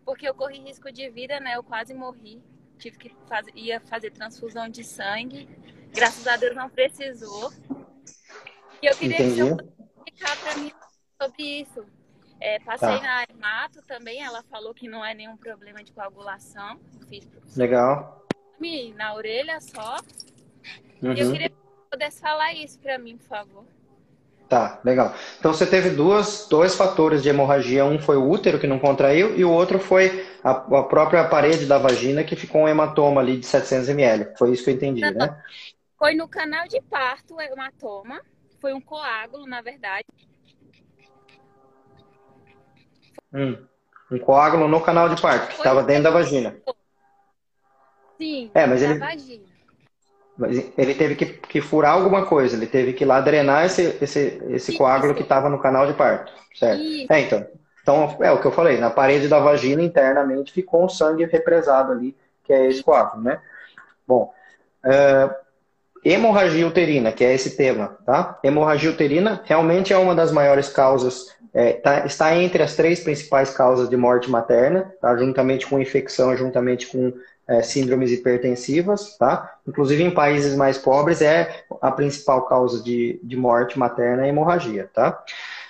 [0.04, 1.56] porque eu corri risco de vida, né?
[1.56, 2.42] Eu quase morri.
[2.80, 5.48] Tive que fazer, ia fazer transfusão de sangue.
[5.94, 7.54] Graças a Deus não precisou.
[8.82, 9.36] E eu queria Entendi.
[9.36, 9.64] que você
[9.98, 10.72] explicar para mim
[11.22, 11.86] sobre isso.
[12.40, 13.02] É, passei tá.
[13.04, 16.80] na hemato também, ela falou que não é nenhum problema de coagulação.
[17.08, 18.26] Fiz Legal.
[18.96, 19.98] Na orelha só.
[21.04, 21.14] Uhum.
[21.14, 23.77] E eu queria que você pudesse falar isso para mim, por favor.
[24.48, 25.14] Tá, legal.
[25.38, 27.84] Então você teve duas, dois fatores de hemorragia.
[27.84, 31.66] Um foi o útero que não contraiu e o outro foi a, a própria parede
[31.66, 34.38] da vagina que ficou um hematoma ali de 700 ml.
[34.38, 35.44] Foi isso que eu entendi, não, né?
[36.00, 38.22] Foi no canal de parto o hematoma.
[38.62, 40.06] Foi um coágulo, na verdade.
[43.34, 43.58] Hum,
[44.10, 46.58] um coágulo no canal de parto, que estava dentro da vagina.
[48.18, 48.98] Sim, é, mas ele...
[48.98, 49.47] vagina.
[50.78, 54.42] Ele teve que, que, furar alguma coisa, ele teve que ir lá drenar esse, esse,
[54.50, 56.82] esse coágulo que estava no canal de parto, certo?
[56.82, 57.12] Isso.
[57.12, 57.48] É, então.
[57.82, 61.94] Então, é o que eu falei, na parede da vagina internamente ficou um sangue represado
[61.94, 63.40] ali, que é esse coágulo, né?
[64.06, 64.34] Bom,
[64.86, 65.34] uh,
[66.04, 68.38] hemorragia uterina, que é esse tema, tá?
[68.44, 73.52] Hemorragia uterina realmente é uma das maiores causas, é, tá, está entre as três principais
[73.52, 75.16] causas de morte materna, tá?
[75.18, 77.14] Juntamente com infecção, juntamente com
[77.48, 79.56] é, síndromes hipertensivas, tá?
[79.68, 84.90] Inclusive em países mais pobres é a principal causa de, de morte materna a hemorragia,
[84.94, 85.24] tá?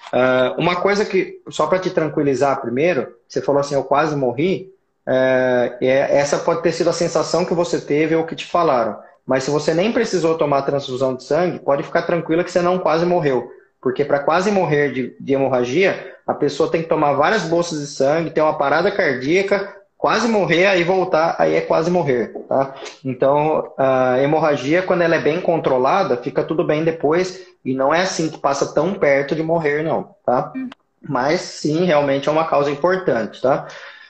[0.08, 4.72] Uh, uma coisa que, só para te tranquilizar primeiro, você falou assim, eu quase morri,
[5.06, 8.98] é, é, essa pode ter sido a sensação que você teve ou que te falaram.
[9.26, 12.80] Mas se você nem precisou tomar transfusão de sangue, pode ficar tranquila que você não
[12.80, 13.52] quase morreu.
[13.82, 17.88] Porque para quase morrer de, de, hemorragia, a pessoa tem que tomar várias bolsas de
[17.88, 22.76] sangue, ter uma parada cardíaca, quase morrer, aí voltar, aí é quase morrer, tá?
[23.04, 28.02] Então, a hemorragia, quando ela é bem controlada, fica tudo bem depois, e não é
[28.02, 30.54] assim que passa tão perto de morrer, não, tá?
[31.02, 33.68] Mas, sim, realmente é uma causa importante, tá?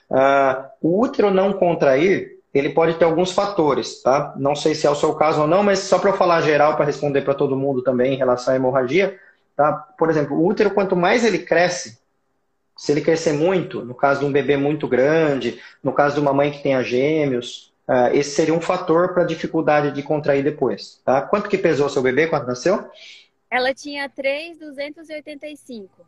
[0.10, 4.34] Uh, o útero não contrair, ele pode ter alguns fatores, tá?
[4.38, 6.76] Não sei se é o seu caso ou não, mas só para eu falar geral,
[6.76, 9.18] para responder para todo mundo também em relação à hemorragia,
[9.56, 9.72] tá?
[9.98, 11.97] Por exemplo, o útero, quanto mais ele cresce,
[12.78, 16.32] se ele crescer muito, no caso de um bebê muito grande, no caso de uma
[16.32, 21.02] mãe que tenha gêmeos, uh, esse seria um fator para a dificuldade de contrair depois.
[21.04, 21.22] Tá?
[21.22, 22.90] Quanto que pesou seu bebê quando nasceu?
[23.50, 26.06] Ela tinha 3,285.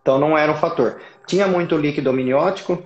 [0.00, 1.00] Então não era um fator.
[1.26, 2.82] Tinha muito líquido amniótico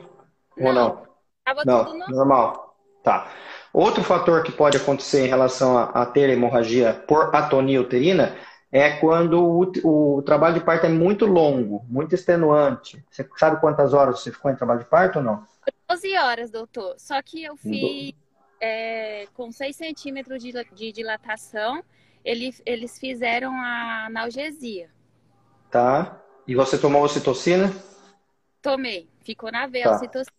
[0.58, 1.06] ou não?
[1.44, 2.16] Tava não, tudo normal.
[2.16, 2.76] normal.
[3.02, 3.30] Tá.
[3.72, 8.34] Outro fator que pode acontecer em relação a, a ter hemorragia por atonia uterina
[8.76, 13.02] é quando o, o, trabalho de parto é muito longo, muito extenuante.
[13.10, 15.46] Você sabe quantas horas você ficou em trabalho de parto ou não?
[15.88, 16.94] 12 horas, doutor.
[16.98, 18.12] Só que eu fiz
[18.60, 21.82] é, com 6 centímetros de, de dilatação,
[22.22, 24.90] eles, eles fizeram a analgesia.
[25.70, 26.20] Tá.
[26.46, 27.72] E você tomou ocitocina?
[28.60, 29.08] Tomei.
[29.22, 29.96] Ficou na veia tá.
[29.96, 30.36] ocitocina.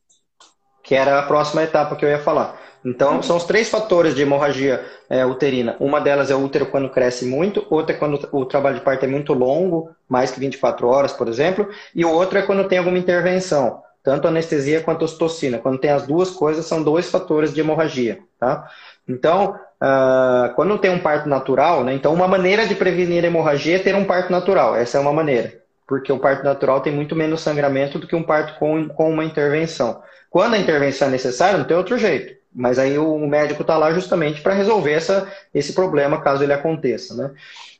[0.87, 2.59] Que era a próxima etapa que eu ia falar.
[2.83, 5.75] Então, são os três fatores de hemorragia é, uterina.
[5.79, 9.03] Uma delas é o útero quando cresce muito, outra é quando o trabalho de parto
[9.03, 12.77] é muito longo, mais que 24 horas, por exemplo, e o outro é quando tem
[12.77, 15.57] alguma intervenção, tanto anestesia quanto ocitocina.
[15.57, 18.69] Quando tem as duas coisas, são dois fatores de hemorragia, tá?
[19.05, 23.75] Então, uh, quando tem um parto natural, né, então uma maneira de prevenir a hemorragia
[23.75, 25.53] é ter um parto natural, essa é uma maneira,
[25.85, 29.25] porque o parto natural tem muito menos sangramento do que um parto com, com uma
[29.25, 30.01] intervenção.
[30.29, 32.35] Quando a intervenção é necessária, não tem outro jeito.
[32.53, 37.15] Mas aí o médico está lá justamente para resolver essa, esse problema, caso ele aconteça.
[37.15, 37.31] Né?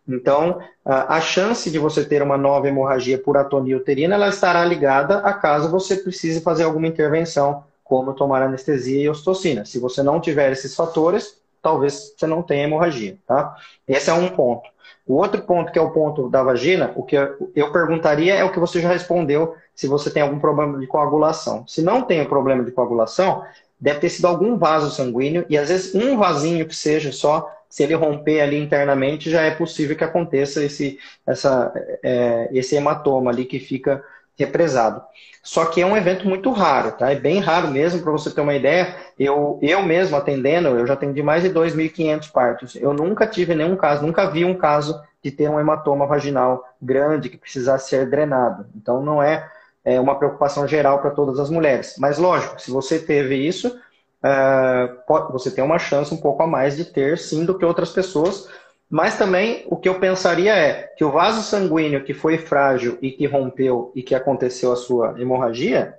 [0.07, 5.17] Então, a chance de você ter uma nova hemorragia por atonia uterina, ela estará ligada
[5.19, 9.65] a caso você precise fazer alguma intervenção, como tomar anestesia e ostocina.
[9.65, 13.55] Se você não tiver esses fatores, talvez você não tenha hemorragia, tá?
[13.87, 14.69] Esse é um ponto.
[15.05, 17.15] O outro ponto, que é o ponto da vagina, o que
[17.55, 21.63] eu perguntaria é o que você já respondeu, se você tem algum problema de coagulação.
[21.67, 23.43] Se não tem problema de coagulação,
[23.79, 27.83] deve ter sido algum vaso sanguíneo, e às vezes um vasinho que seja só, se
[27.83, 33.45] ele romper ali internamente, já é possível que aconteça esse, essa, é, esse hematoma ali
[33.45, 34.03] que fica
[34.35, 35.03] represado.
[35.43, 37.11] Só que é um evento muito raro, tá?
[37.11, 38.95] É bem raro mesmo, para você ter uma ideia.
[39.19, 42.75] Eu, eu mesmo atendendo, eu já atendi mais de 2.500 partos.
[42.75, 47.29] Eu nunca tive nenhum caso, nunca vi um caso de ter um hematoma vaginal grande
[47.29, 48.65] que precisasse ser drenado.
[48.75, 49.47] Então não é
[49.87, 51.95] é uma preocupação geral para todas as mulheres.
[51.97, 56.75] Mas, lógico, se você teve isso, uh, você tem uma chance um pouco a mais
[56.75, 58.49] de ter, sim, do que outras pessoas.
[58.89, 63.11] Mas também o que eu pensaria é que o vaso sanguíneo que foi frágil e
[63.11, 65.93] que rompeu e que aconteceu a sua hemorragia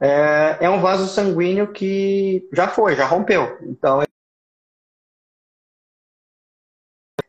[0.00, 3.58] é, é um vaso sanguíneo que já foi, já rompeu.
[3.62, 4.02] Então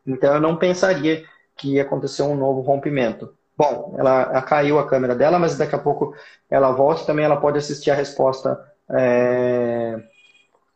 [0.06, 1.26] Então eu não pensaria
[1.58, 3.36] que ia acontecer um novo rompimento.
[3.58, 6.14] Bom, ela, ela caiu a câmera dela, mas daqui a pouco
[6.50, 9.98] ela volta e também ela pode assistir a resposta é,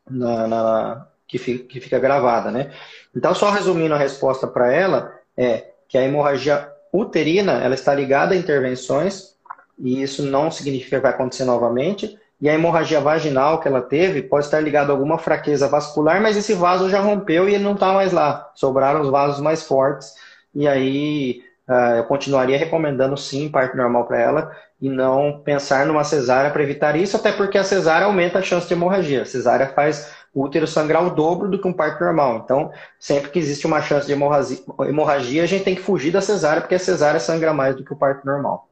[0.10, 2.72] na, na, que, fica, que fica gravada, né?
[3.16, 8.34] Então, só resumindo a resposta para ela, é que a hemorragia uterina ela está ligada
[8.34, 9.36] a intervenções
[9.78, 12.18] e isso não significa que vai acontecer novamente.
[12.42, 16.38] E a hemorragia vaginal que ela teve pode estar ligada a alguma fraqueza vascular, mas
[16.38, 18.50] esse vaso já rompeu e ele não está mais lá.
[18.56, 20.14] Sobraram os vasos mais fortes.
[20.56, 26.04] E aí uh, eu continuaria recomendando sim parto normal para ela e não pensar numa
[26.04, 29.22] cesárea para evitar isso, até porque a cesárea aumenta a chance de hemorragia.
[29.22, 32.42] A cesárea faz o útero sangrar o dobro do que um parto normal.
[32.44, 36.22] Então, sempre que existe uma chance de hemorragia, hemorragia a gente tem que fugir da
[36.22, 38.68] cesárea, porque a cesárea sangra mais do que o parto normal.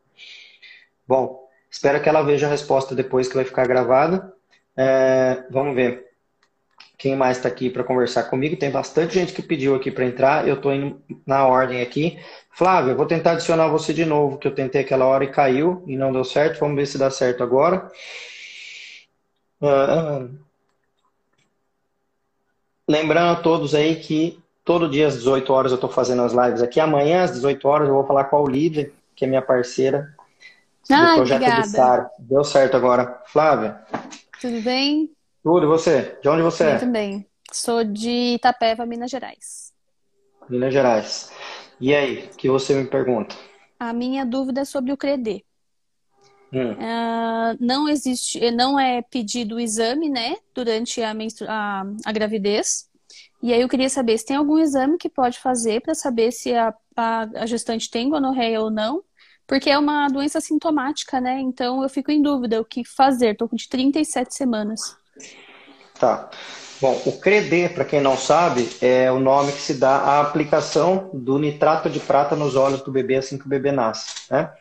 [1.07, 4.33] Bom, espero que ela veja a resposta depois que vai ficar gravada.
[4.75, 6.06] É, vamos ver.
[6.97, 8.57] Quem mais está aqui para conversar comigo?
[8.57, 10.47] Tem bastante gente que pediu aqui para entrar.
[10.47, 12.17] Eu estou indo na ordem aqui.
[12.51, 15.83] Flávio, eu vou tentar adicionar você de novo, que eu tentei aquela hora e caiu
[15.85, 16.59] e não deu certo.
[16.59, 17.91] Vamos ver se dá certo agora.
[19.61, 20.35] Uh,
[22.87, 26.63] lembrando a todos aí que todo dia às 18 horas eu estou fazendo as lives
[26.63, 26.79] aqui.
[26.79, 30.15] Amanhã às 18 horas eu vou falar com a Olivia, que é minha parceira
[30.89, 32.11] do projeto obrigada.
[32.17, 33.21] Deu certo agora.
[33.27, 33.81] Flávia?
[34.41, 35.11] Tudo bem?
[35.47, 36.19] Tudo, e você?
[36.21, 36.77] De onde você Eu é?
[36.77, 37.25] também.
[37.53, 39.71] Sou de Itapeva, Minas Gerais.
[40.49, 41.31] Minas Gerais.
[41.79, 43.33] E aí, o que você me pergunta?
[43.79, 45.45] A minha dúvida é sobre o CREDE.
[46.51, 46.73] Hum.
[46.73, 51.13] Uh, não existe, não é pedido o exame, né, durante a,
[51.47, 52.89] a, a, gravidez.
[53.41, 56.53] E aí eu queria saber se tem algum exame que pode fazer para saber se
[56.53, 59.01] a, a, a, gestante tem gonorreia ou não,
[59.47, 61.39] porque é uma doença sintomática, né?
[61.39, 63.31] Então eu fico em dúvida o que fazer.
[63.31, 64.97] Estou com de 37 semanas.
[65.99, 66.29] Tá.
[66.79, 71.09] Bom, o CREDE, para quem não sabe, é o nome que se dá à aplicação
[71.11, 74.31] do nitrato de prata nos olhos do bebê assim que o bebê nasce.
[74.31, 74.51] Né?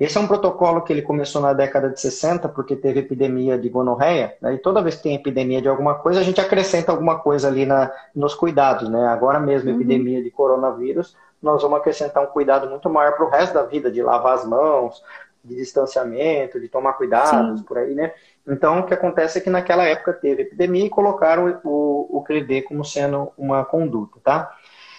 [0.00, 3.68] Esse é um protocolo que ele começou na década de 60, porque teve epidemia de
[3.68, 4.54] gonorreia, né?
[4.54, 7.66] e toda vez que tem epidemia de alguma coisa, a gente acrescenta alguma coisa ali
[7.66, 8.88] na, nos cuidados.
[8.88, 9.06] Né?
[9.08, 9.76] Agora mesmo, uhum.
[9.76, 13.90] epidemia de coronavírus, nós vamos acrescentar um cuidado muito maior para o resto da vida,
[13.90, 15.02] de lavar as mãos,
[15.44, 17.66] de distanciamento, de tomar cuidados, Sim.
[17.66, 18.12] por aí, né?
[18.48, 22.62] Então, o que acontece é que naquela época teve epidemia e colocaram o, o CRED
[22.62, 24.52] como sendo uma conduta, tá?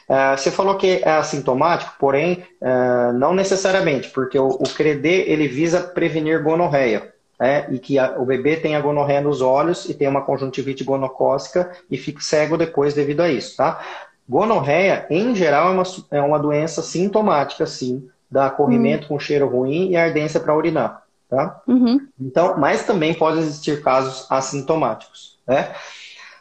[0.09, 5.47] Uh, você falou que é assintomático, porém, uh, não necessariamente, porque o, o CRED, ele
[5.47, 7.67] visa prevenir gonorreia, né?
[7.69, 11.71] e que a, o bebê tem a gonorreia nos olhos e tem uma conjuntivite gonocócica
[11.91, 13.81] e fica cego depois devido a isso, tá?
[14.27, 19.09] Gonorreia, em geral, é uma, é uma doença sintomática, sim, dá corrimento uhum.
[19.09, 21.03] com cheiro ruim e ardência para urinar.
[21.29, 21.61] Tá?
[21.67, 22.07] Uhum.
[22.19, 25.37] Então, mas também pode existir casos assintomáticos.
[25.45, 25.73] Né?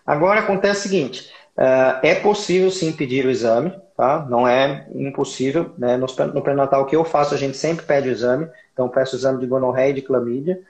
[0.06, 4.24] Agora acontece o seguinte: uh, é possível sim pedir o exame, tá?
[4.28, 5.74] não é impossível.
[5.76, 5.96] Né?
[5.96, 9.18] No, no pré-natal que eu faço, a gente sempre pede o exame, então peço o
[9.18, 10.60] exame de gonorreia e de clamídia.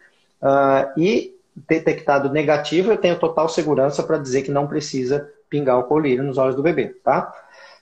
[0.42, 1.36] Uh, e
[1.68, 6.38] detectado negativo, eu tenho total segurança para dizer que não precisa pingar o colírio nos
[6.38, 6.94] olhos do bebê.
[7.02, 7.32] Tá?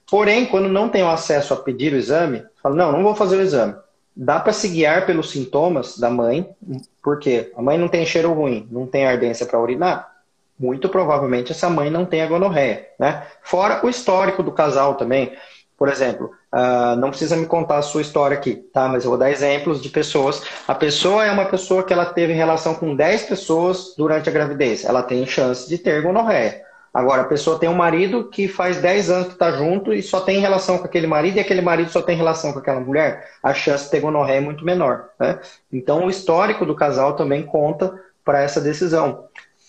[0.09, 3.43] Porém, quando não tenho acesso a pedir o exame, falo, não, não vou fazer o
[3.43, 3.75] exame.
[4.17, 6.49] Dá para se guiar pelos sintomas da mãe,
[7.03, 10.15] porque a mãe não tem cheiro ruim, não tem ardência para urinar,
[10.59, 13.27] muito provavelmente essa mãe não tem a gonorreia, né?
[13.43, 15.33] Fora o histórico do casal também.
[15.77, 18.89] Por exemplo, uh, não precisa me contar a sua história aqui, tá?
[18.89, 20.43] Mas eu vou dar exemplos de pessoas.
[20.69, 24.85] A pessoa é uma pessoa que ela teve relação com 10 pessoas durante a gravidez.
[24.85, 26.63] Ela tem chance de ter gonorreia.
[26.95, 30.21] Agora, a pessoa tem um marido que faz 10 anos que está junto e só
[30.21, 33.53] tem relação com aquele marido e aquele marido só tem relação com aquela mulher, a
[33.53, 35.09] chance de ter gonorreia é muito menor.
[35.19, 35.41] Né?
[35.73, 39.25] Então, o histórico do casal também conta para essa decisão.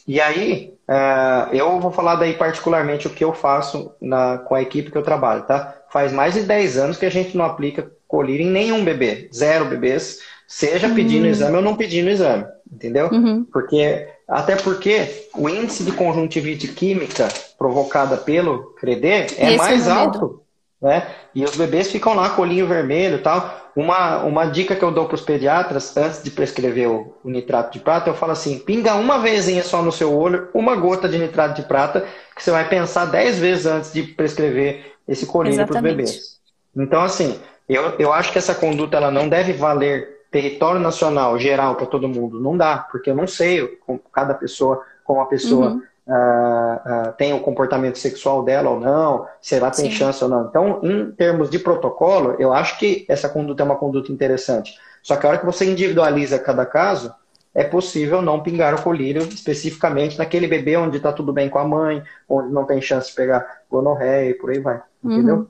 [0.07, 4.61] E aí, uh, eu vou falar daí particularmente o que eu faço na, com a
[4.61, 5.75] equipe que eu trabalho, tá?
[5.89, 9.65] Faz mais de 10 anos que a gente não aplica colírio em nenhum bebê, zero
[9.65, 11.31] bebês, seja pedindo uhum.
[11.31, 13.09] exame ou não pedindo exame, entendeu?
[13.11, 13.43] Uhum.
[13.51, 19.91] Porque até porque o índice de conjuntivite química provocada pelo CREDE é Esse mais é
[19.91, 20.41] alto.
[20.81, 21.07] Né?
[21.33, 23.71] E os bebês ficam lá, colinho vermelho e tal.
[23.75, 27.73] Uma, uma dica que eu dou para os pediatras, antes de prescrever o, o, nitrato
[27.73, 31.17] de prata, eu falo assim: pinga uma vezinha só no seu olho, uma gota de
[31.17, 35.75] nitrato de prata, que você vai pensar dez vezes antes de prescrever esse colírio para
[35.75, 36.39] os bebês.
[36.75, 41.75] Então, assim, eu, eu acho que essa conduta ela não deve valer território nacional geral
[41.75, 45.69] para todo mundo, não dá, porque eu não sei como cada pessoa, como a pessoa
[45.69, 45.81] uhum.
[46.07, 49.95] uh, uh, tem o comportamento sexual dela ou não, se ela tem Sim.
[49.95, 50.45] chance ou não.
[50.49, 54.77] Então, em termos de protocolo, eu acho que essa conduta é uma conduta interessante.
[55.01, 57.15] Só que a hora que você individualiza cada caso,
[57.53, 61.65] é possível não pingar o colírio especificamente naquele bebê onde está tudo bem com a
[61.65, 64.81] mãe, onde não tem chance de pegar gonorreia e por aí vai.
[65.01, 65.13] Uhum.
[65.13, 65.47] Entendeu?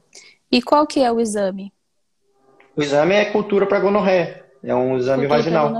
[0.51, 1.73] E qual que é o exame?
[2.77, 4.44] O exame é cultura para gonorreia.
[4.65, 5.73] É um exame vaginal.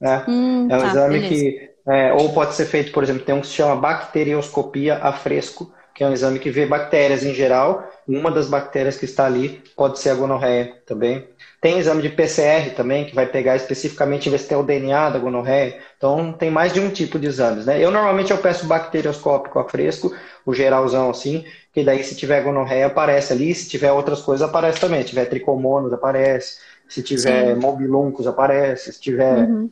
[0.00, 1.34] É, hum, é um tá, exame beleza.
[1.34, 5.12] que é, ou pode ser feito, por exemplo, tem um que se chama bacterioscopia a
[5.12, 7.88] fresco, que é um exame que vê bactérias em geral.
[8.06, 11.26] Uma das bactérias que está ali pode ser a gonorreia também.
[11.60, 15.18] Tem exame de PCR também, que vai pegar especificamente ver se tem o DNA da
[15.18, 15.78] gonorreia.
[15.96, 17.82] Então, tem mais de um tipo de exames, né?
[17.82, 20.14] Eu normalmente eu peço bacterioscópico a fresco,
[20.44, 24.80] o geralzão assim, que daí se tiver gonorreia aparece ali, se tiver outras coisas aparece
[24.80, 25.02] também.
[25.02, 26.58] Se tiver tricomonos aparece,
[26.88, 27.60] se tiver Sim.
[27.60, 29.70] mobiluncos aparece, se tiver uhum.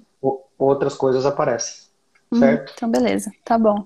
[0.58, 1.84] outras coisas aparecem.
[2.32, 2.38] Uhum.
[2.40, 2.72] certo?
[2.76, 3.30] Então, beleza.
[3.44, 3.84] Tá bom.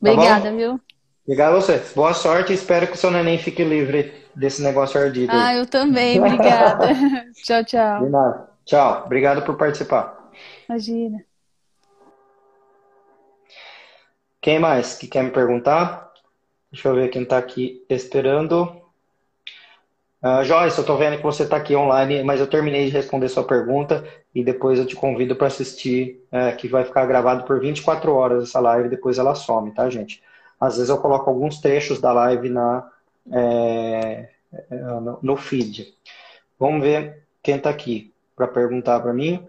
[0.00, 0.56] Obrigada, tá bom?
[0.56, 0.80] viu?
[1.24, 1.82] Obrigado a você.
[1.94, 5.32] Boa sorte espero que o seu neném fique livre desse negócio ardido.
[5.34, 6.18] Ah, eu também.
[6.18, 6.88] Obrigada.
[7.44, 8.04] tchau, tchau.
[8.04, 8.48] De nada.
[8.64, 9.02] Tchau.
[9.04, 10.30] Obrigado por participar.
[10.68, 11.24] Imagina.
[14.40, 16.12] Quem mais que quer me perguntar?
[16.70, 18.77] Deixa eu ver quem está aqui esperando.
[20.20, 23.28] Uh, Joyce, eu estou vendo que você está aqui online, mas eu terminei de responder
[23.28, 24.04] sua pergunta
[24.34, 28.42] e depois eu te convido para assistir, é, que vai ficar gravado por 24 horas
[28.42, 30.20] essa live, depois ela some, tá, gente?
[30.60, 32.90] Às vezes eu coloco alguns trechos da live na,
[33.32, 34.28] é,
[35.22, 35.94] no, feed.
[36.58, 39.46] Vamos ver quem está aqui para perguntar para mim.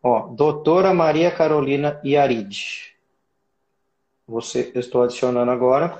[0.00, 2.94] Ó, doutora Maria Carolina Iaride.
[4.28, 5.98] Você, eu estou adicionando agora.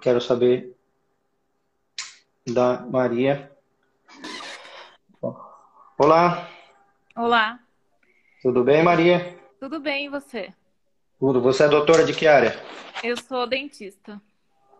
[0.00, 0.71] Quero saber
[2.46, 3.50] da Maria.
[5.98, 6.48] Olá.
[7.14, 7.60] Olá.
[8.42, 9.36] Tudo bem, Maria?
[9.60, 10.52] Tudo bem, e você?
[11.18, 11.40] Tudo.
[11.40, 12.54] Você é doutora de que área?
[13.02, 14.20] Eu sou dentista.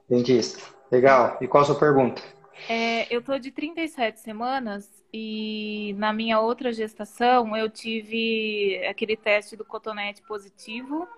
[0.08, 0.60] Dentista.
[0.90, 1.38] Legal.
[1.40, 2.20] E qual a sua pergunta?
[2.68, 9.56] É, eu tô de 37 semanas e na minha outra gestação eu tive aquele teste
[9.56, 11.08] do cotonete positivo.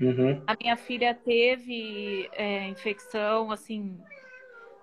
[0.00, 0.42] Uhum.
[0.46, 3.98] A minha filha teve é, infecção, assim,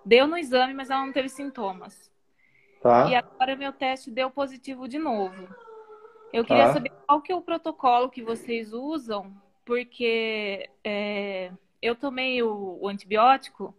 [0.05, 2.09] Deu no exame, mas ela não teve sintomas.
[2.81, 3.09] Tá.
[3.09, 5.47] E agora meu teste deu positivo de novo.
[6.31, 6.73] Eu queria tá.
[6.73, 9.35] saber qual que é o protocolo que vocês usam,
[9.65, 13.73] porque é, eu tomei o, o, antibiótico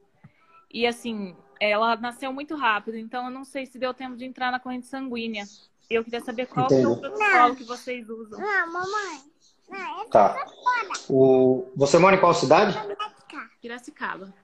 [0.72, 4.50] e assim, ela nasceu muito rápido, então eu não sei se deu tempo de entrar
[4.50, 5.44] na corrente sanguínea.
[5.88, 7.54] Eu queria saber qual é o protocolo não.
[7.54, 8.38] que vocês usam.
[8.38, 9.20] Não, mamãe.
[9.68, 10.46] Não, tá.
[11.08, 11.68] O...
[11.76, 12.76] Você mora em qual cidade?
[13.60, 14.34] Piracicaba.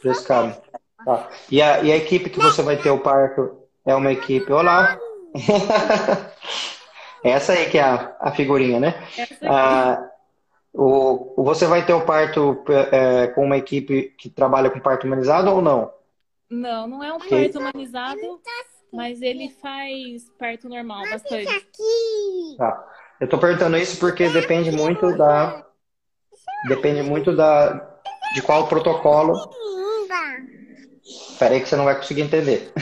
[0.00, 0.62] Piracicaba.
[1.04, 1.28] Tá.
[1.50, 4.50] E, a, e a equipe que você vai ter o parto é uma equipe.
[4.52, 4.98] Olá!
[7.22, 8.94] Essa aí que é a, a figurinha, né?
[9.42, 10.10] Ah,
[10.72, 15.50] o, você vai ter o parto é, com uma equipe que trabalha com parto humanizado
[15.50, 15.92] ou não?
[16.50, 18.40] Não, não é um parto humanizado,
[18.92, 21.66] mas ele faz parto normal bastante.
[22.58, 22.86] Tá.
[23.20, 25.64] Eu tô perguntando isso porque depende muito da.
[26.68, 27.72] Depende muito da,
[28.34, 29.34] de qual protocolo
[31.44, 32.72] Espera aí que você não vai conseguir entender.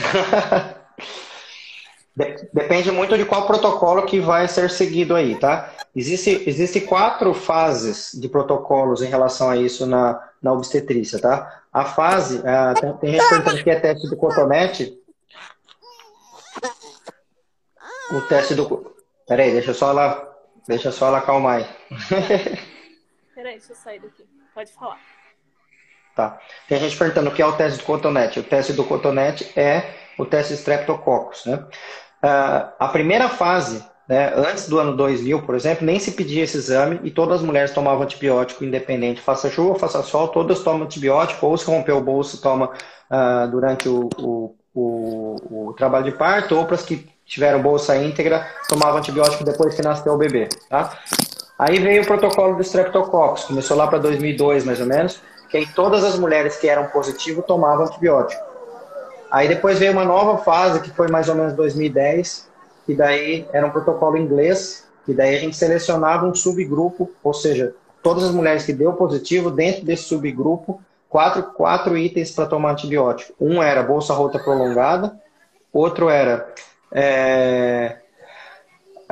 [2.53, 5.69] Depende muito de qual protocolo que vai ser seguido aí, tá?
[5.93, 11.61] Existe, existe quatro fases de protocolos em relação a isso na, na obstetrícia, tá?
[11.73, 14.97] A fase, uh, tem, tem gente perguntando que é teste do cotonete.
[18.11, 18.95] O teste do...
[19.27, 21.65] Peraí, deixa só ela, deixa só ela acalmar aí.
[23.35, 24.25] Peraí, deixa eu sair daqui.
[24.53, 25.01] Pode falar.
[26.15, 26.37] Tá.
[26.69, 28.39] Tem gente perguntando o que é o teste do cotonete.
[28.39, 29.83] O teste do cotonete é
[30.17, 31.45] o teste Streptococcus.
[31.45, 31.55] Né?
[31.55, 36.57] Uh, a primeira fase, né, antes do ano 2000, por exemplo, nem se pedia esse
[36.57, 39.21] exame e todas as mulheres tomavam antibiótico independente.
[39.21, 42.69] Faça chuva, faça sol, todas tomam antibiótico, ou se rompeu o bolso, toma
[43.09, 47.97] uh, durante o, o, o, o, trabalho de parto, ou para as que tiveram bolsa
[47.97, 50.47] íntegra, tomavam antibiótico depois que nasceu o bebê.
[50.69, 50.95] Tá?
[51.57, 55.21] Aí veio o protocolo do Streptococcus, começou lá para 2002 mais ou menos,
[55.53, 58.41] que aí todas as mulheres que eram positivo tomavam antibiótico.
[59.29, 62.49] Aí depois veio uma nova fase, que foi mais ou menos 2010,
[62.87, 67.75] que daí era um protocolo inglês, que daí a gente selecionava um subgrupo, ou seja,
[68.01, 73.35] todas as mulheres que deu positivo, dentro desse subgrupo, quatro, quatro itens para tomar antibiótico.
[73.39, 75.15] Um era bolsa rota prolongada,
[75.71, 76.51] outro era
[76.91, 77.97] é,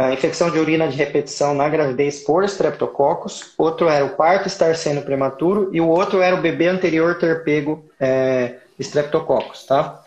[0.06, 4.76] a infecção de urina de repetição na gravidez por streptococcus, outro era o parto estar
[4.76, 10.02] sendo prematuro e o outro era o bebê anterior ter pego é, streptococcus, tá?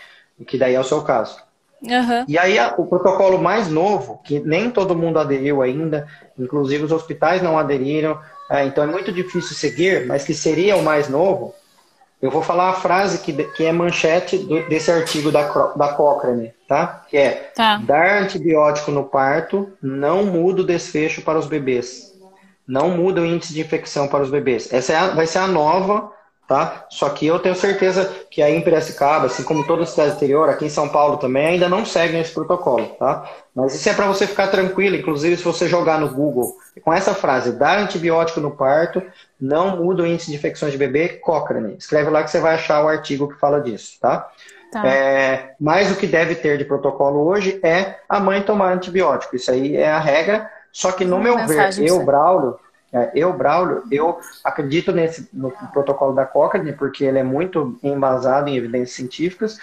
[0.47, 1.36] Que daí é o seu caso.
[1.82, 2.24] Uhum.
[2.26, 7.42] E aí o protocolo mais novo, que nem todo mundo aderiu ainda, inclusive os hospitais
[7.42, 8.18] não aderiram,
[8.51, 11.55] é, então é muito difícil seguir, mas que seria o mais novo,
[12.22, 15.42] eu vou falar a frase que, que é manchete do, desse artigo da,
[15.74, 17.05] da Cochrane, tá?
[17.09, 17.77] Que é, tá.
[17.79, 22.12] dar antibiótico no parto não muda o desfecho para os bebês.
[22.67, 24.73] Não muda o índice de infecção para os bebês.
[24.73, 26.15] Essa é a, vai ser a nova
[26.47, 26.87] tá?
[26.91, 30.67] Só que eu tenho certeza que aí em Piracicaba, assim como toda cidade exterior, aqui
[30.67, 33.29] em São Paulo também, ainda não seguem esse protocolo, tá?
[33.55, 37.15] Mas isso é para você ficar tranquilo, inclusive se você jogar no Google com essa
[37.15, 39.03] frase, dar antibiótico no parto,
[39.41, 41.77] não muda o índice de infecções de bebê, Cochrane.
[41.79, 44.29] Escreve lá que você vai achar o artigo que fala disso, tá?
[44.83, 44.87] Tá.
[44.87, 49.37] É, mas o que deve ter de protocolo hoje é a mãe tomar antibiótico.
[49.37, 50.51] Isso aí é a regra.
[50.72, 52.59] Só que no meu ver, eu, Braulio,
[52.93, 58.51] é, eu, Braulio, eu acredito nesse no protocolo da Cochrane, porque ele é muito embasado
[58.51, 59.59] em evidências científicas,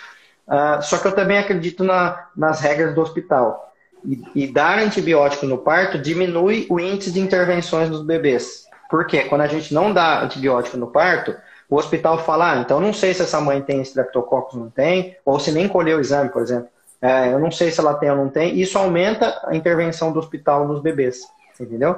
[0.48, 3.74] uh, só que eu também acredito na, nas regras do hospital.
[4.06, 8.66] E, e, dar antibiótico no parto diminui o índice de intervenções dos bebês.
[8.90, 9.26] Por quê?
[9.26, 11.36] Quando a gente não dá antibiótico no parto,
[11.72, 15.40] o hospital fala, ah, então não sei se essa mãe tem streptococcus não tem, ou
[15.40, 16.68] se nem colheu o exame, por exemplo.
[17.02, 18.60] É, eu não sei se ela tem ou não tem.
[18.60, 21.22] Isso aumenta a intervenção do hospital nos bebês,
[21.58, 21.98] entendeu?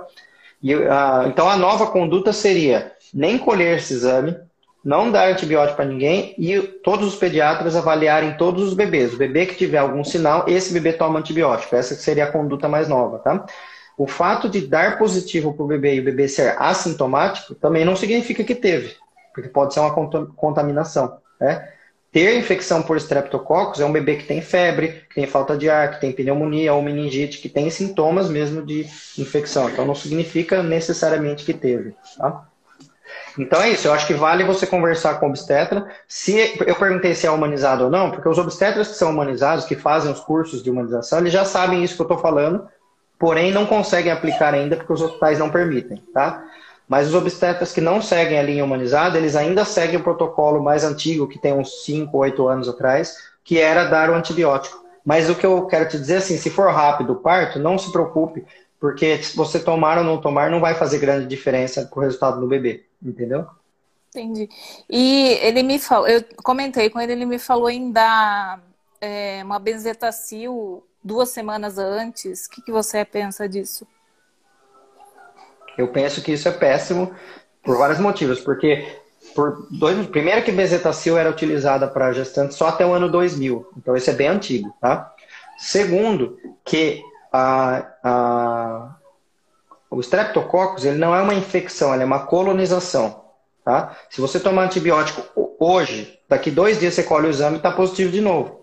[0.62, 4.38] E, uh, então a nova conduta seria nem colher esse exame,
[4.86, 9.16] não dar antibiótico para ninguém e todos os pediatras avaliarem todos os bebês.
[9.16, 11.76] O bebê que tiver algum sinal, esse bebê toma antibiótico.
[11.76, 13.44] Essa seria a conduta mais nova, tá?
[13.98, 17.96] O fato de dar positivo para o bebê e o bebê ser assintomático também não
[17.96, 18.96] significa que teve,
[19.34, 19.94] porque pode ser uma
[20.36, 21.70] contaminação, né?
[22.14, 25.90] Ter infecção por streptococcus é um bebê que tem febre, que tem falta de ar,
[25.90, 28.86] que tem pneumonia ou meningite, que tem sintomas mesmo de
[29.18, 29.68] infecção.
[29.68, 31.96] Então não significa necessariamente que teve.
[32.16, 32.46] Tá?
[33.38, 35.88] Então é isso, eu acho que vale você conversar com o obstetra.
[36.08, 39.76] Se eu perguntei se é humanizado ou não, porque os obstetras que são humanizados, que
[39.76, 42.68] fazem os cursos de humanização, eles já sabem isso que eu estou falando,
[43.18, 46.44] porém não conseguem aplicar ainda porque os hospitais não permitem, tá?
[46.94, 50.84] Mas os obstetras que não seguem a linha humanizada, eles ainda seguem o protocolo mais
[50.84, 54.86] antigo, que tem uns 5, 8 anos atrás, que era dar o antibiótico.
[55.04, 57.92] Mas o que eu quero te dizer assim, se for rápido o parto, não se
[57.92, 58.46] preocupe,
[58.80, 62.40] porque se você tomar ou não tomar, não vai fazer grande diferença com o resultado
[62.40, 63.48] do bebê, entendeu?
[64.10, 64.48] Entendi.
[64.88, 68.62] E ele me falou, eu comentei com ele, ele me falou em dar
[69.02, 72.46] é, uma benzetacil duas semanas antes.
[72.46, 73.88] O que, que você pensa disso?
[75.78, 77.14] Eu penso que isso é péssimo
[77.64, 78.86] por vários motivos, porque
[79.36, 83.96] por dois, primeiro que bezetacil era utilizada para gestantes só até o ano 2000, então
[83.96, 85.14] isso é bem antigo, tá?
[85.58, 87.02] Segundo, que
[87.32, 88.96] a, a,
[89.90, 93.24] o streptococcus ele não é uma infecção, ele é uma colonização,
[93.64, 93.96] tá?
[94.10, 95.24] Se você tomar antibiótico
[95.60, 98.63] hoje, daqui dois dias você colhe o exame e está positivo de novo.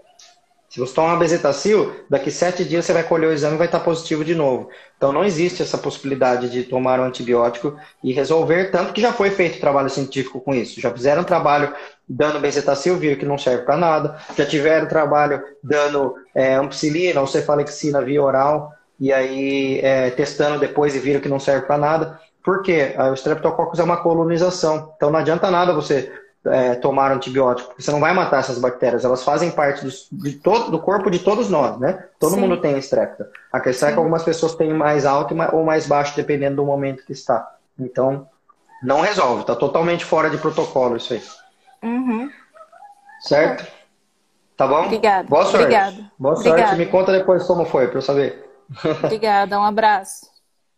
[0.70, 3.66] Se você tomar uma bezetacil, daqui sete dias você vai colher o exame e vai
[3.66, 4.70] estar positivo de novo.
[4.96, 9.30] Então não existe essa possibilidade de tomar um antibiótico e resolver, tanto que já foi
[9.30, 10.80] feito trabalho científico com isso.
[10.80, 11.74] Já fizeram trabalho
[12.08, 14.16] dando bezetacil, viram que não serve para nada.
[14.36, 20.94] Já tiveram trabalho dando é, ampicilina ou cefalexina via oral e aí é, testando depois
[20.94, 22.20] e viram que não serve para nada.
[22.44, 22.94] Por quê?
[23.10, 24.92] O Streptococcus é uma colonização.
[24.96, 26.12] Então não adianta nada você
[26.46, 30.32] é, tomar antibiótico, porque você não vai matar essas bactérias, elas fazem parte do, de
[30.32, 32.04] todo, do corpo de todos nós, né?
[32.18, 32.40] Todo Sim.
[32.40, 33.30] mundo tem estrepta.
[33.52, 33.92] A questão Sim.
[33.92, 37.56] é que algumas pessoas têm mais alto ou mais baixo, dependendo do momento que está.
[37.78, 38.26] Então,
[38.82, 41.22] não resolve, está totalmente fora de protocolo isso aí.
[41.82, 42.30] Uhum.
[43.20, 43.66] Certo?
[44.56, 44.86] Tá bom?
[44.86, 45.28] Obrigada.
[45.28, 45.64] Boa sorte.
[45.64, 45.96] Obrigada.
[46.18, 46.48] Boa sorte.
[46.48, 46.76] Obrigada.
[46.76, 48.50] Me conta depois como foi, para eu saber.
[49.04, 50.26] Obrigada, um abraço.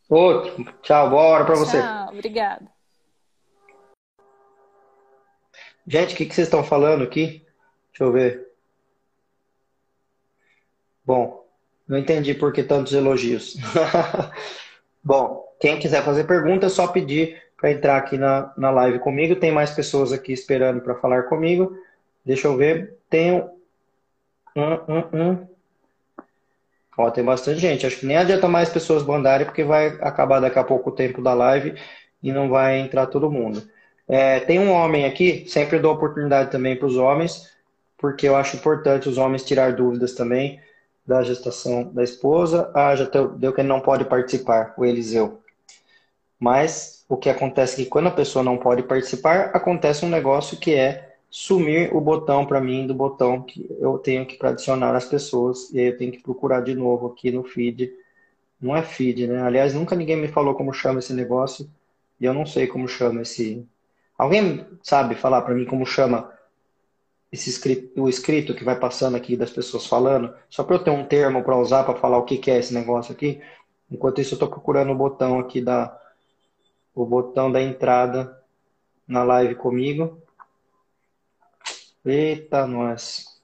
[0.08, 0.64] Outro.
[0.82, 1.80] Tchau, boa hora para você.
[1.80, 2.71] Tchau, obrigada.
[5.86, 7.44] Gente, o que, que vocês estão falando aqui?
[7.90, 8.48] Deixa eu ver.
[11.04, 11.44] Bom,
[11.86, 13.56] não entendi por que tantos elogios.
[15.02, 19.36] Bom, quem quiser fazer pergunta, é só pedir para entrar aqui na, na live comigo.
[19.36, 21.76] Tem mais pessoas aqui esperando para falar comigo.
[22.24, 22.96] Deixa eu ver.
[23.10, 23.50] Tenho.
[24.56, 25.48] Um, um, um.
[26.96, 27.86] Ó, tem bastante gente.
[27.86, 31.20] Acho que nem adianta mais pessoas mandarem, porque vai acabar daqui a pouco o tempo
[31.20, 31.74] da live
[32.22, 33.62] e não vai entrar todo mundo.
[34.12, 37.50] É, tem um homem aqui, sempre dou oportunidade também para os homens,
[37.96, 40.60] porque eu acho importante os homens tirar dúvidas também
[41.06, 42.70] da gestação da esposa.
[42.74, 45.40] Ah, já deu que ele não pode participar, o Eliseu.
[46.38, 50.58] Mas o que acontece é que quando a pessoa não pode participar, acontece um negócio
[50.58, 55.06] que é sumir o botão para mim do botão que eu tenho que adicionar as
[55.06, 57.90] pessoas e aí eu tenho que procurar de novo aqui no feed.
[58.60, 59.40] Não é feed, né?
[59.40, 61.66] Aliás, nunca ninguém me falou como chama esse negócio
[62.20, 63.66] e eu não sei como chama esse
[64.16, 66.32] Alguém sabe falar para mim como chama
[67.30, 70.34] esse escrito, o escrito que vai passando aqui das pessoas falando?
[70.50, 72.74] Só para eu ter um termo para usar para falar o que, que é esse
[72.74, 73.40] negócio aqui.
[73.90, 75.98] Enquanto isso, eu estou procurando o botão aqui da
[76.94, 78.38] o botão da entrada
[79.08, 80.20] na live comigo.
[82.04, 83.40] Eita, nós.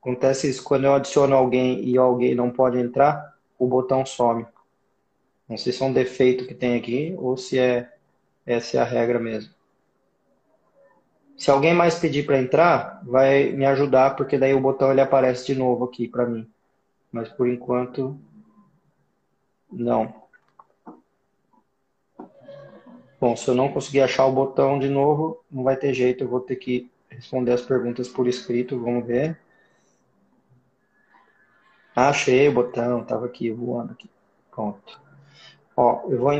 [0.00, 4.46] Acontece isso quando eu adiciono alguém e alguém não pode entrar, o botão some.
[5.48, 7.92] Não sei se é um defeito que tem aqui ou se é
[8.46, 9.52] essa é a regra mesmo.
[11.40, 15.46] Se alguém mais pedir para entrar, vai me ajudar, porque daí o botão ele aparece
[15.46, 16.46] de novo aqui para mim.
[17.10, 18.20] Mas por enquanto,
[19.72, 20.22] não.
[23.18, 26.28] Bom, se eu não conseguir achar o botão de novo, não vai ter jeito, eu
[26.28, 29.40] vou ter que responder as perguntas por escrito, vamos ver.
[31.96, 34.10] Ah, achei o botão, estava aqui, voando aqui.
[34.50, 35.00] Pronto.
[35.74, 36.32] Ó, eu vou,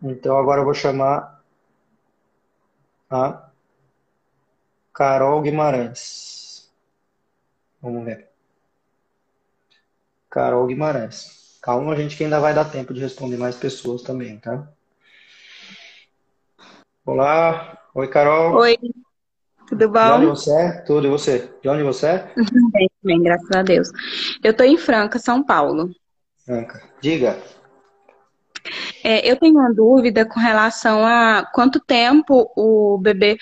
[0.00, 1.42] então agora eu vou chamar
[3.10, 3.47] a
[4.98, 6.68] Carol Guimarães.
[7.80, 8.26] Vamos ver.
[10.28, 11.56] Carol Guimarães.
[11.62, 14.68] Calma, gente, que ainda vai dar tempo de responder mais pessoas também, tá?
[17.06, 17.78] Olá.
[17.94, 18.56] Oi, Carol.
[18.56, 18.76] Oi.
[19.68, 20.04] Tudo bom?
[20.04, 20.72] De onde você é?
[20.80, 21.48] Tudo, e você?
[21.62, 22.34] De onde você é?
[22.72, 23.90] Bem, bem graças a Deus.
[24.42, 25.94] Eu estou em Franca, São Paulo.
[26.44, 26.82] Franca.
[27.00, 27.40] Diga.
[29.04, 33.38] É, eu tenho uma dúvida com relação a quanto tempo o bebê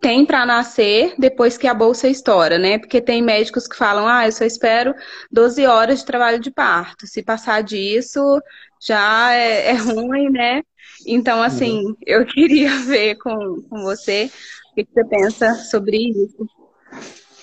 [0.00, 2.78] tem para nascer depois que a bolsa estoura, né?
[2.78, 4.94] Porque tem médicos que falam, ah, eu só espero
[5.30, 7.06] 12 horas de trabalho de parto.
[7.06, 8.40] Se passar disso,
[8.80, 10.62] já é, é ruim, né?
[11.06, 11.96] Então, assim, uhum.
[12.06, 14.30] eu queria ver com, com você
[14.72, 16.48] o que, você pensa sobre isso.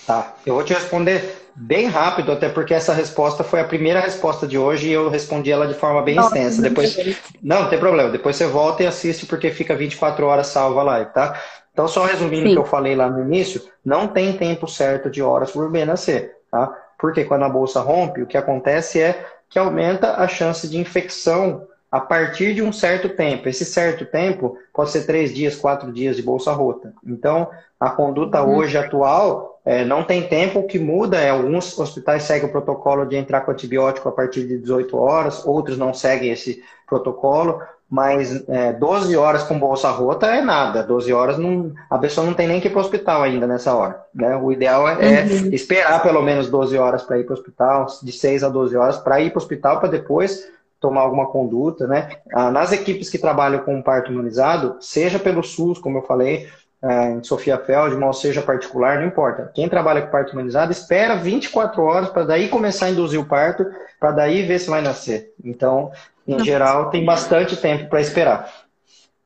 [0.08, 4.46] Tá, eu vou te responder bem rápido, até porque essa resposta foi a primeira resposta
[4.46, 6.62] de hoje e eu respondi ela de forma bem Nossa, extensa.
[6.62, 6.96] Depois,
[7.42, 8.10] não, não tem problema.
[8.10, 11.42] Depois você volta e assiste porque fica 24 horas salva a live, tá?
[11.76, 15.22] Então, só resumindo o que eu falei lá no início, não tem tempo certo de
[15.22, 16.74] horas por nascer, tá?
[16.98, 21.68] Porque quando a bolsa rompe, o que acontece é que aumenta a chance de infecção
[21.92, 23.50] a partir de um certo tempo.
[23.50, 26.94] Esse certo tempo pode ser três dias, quatro dias de bolsa rota.
[27.06, 28.56] Então, a conduta uhum.
[28.56, 30.60] hoje atual é, não tem tempo.
[30.60, 34.48] O que muda é alguns hospitais seguem o protocolo de entrar com antibiótico a partir
[34.48, 37.62] de 18 horas, outros não seguem esse protocolo.
[37.90, 40.84] Mas é, 12 horas com bolsa rota é nada.
[40.84, 43.76] 12 horas não, a pessoa não tem nem que ir para o hospital ainda nessa
[43.76, 44.04] hora.
[44.14, 44.36] Né?
[44.36, 45.50] O ideal é, é uhum.
[45.54, 48.98] esperar pelo menos 12 horas para ir para o hospital, de 6 a 12 horas
[48.98, 50.48] para ir para o hospital para depois
[50.80, 52.10] tomar alguma conduta, né?
[52.32, 56.48] Ah, nas equipes que trabalham com parto humanizado, seja pelo SUS, como eu falei,
[56.86, 59.52] em Sofia Feldman, ou seja particular, não importa.
[59.56, 63.66] Quem trabalha com parto humanizado espera 24 horas para daí começar a induzir o parto,
[64.00, 65.34] para daí ver se vai nascer.
[65.44, 65.92] Então,
[66.28, 68.52] em geral, tem bastante tempo para esperar.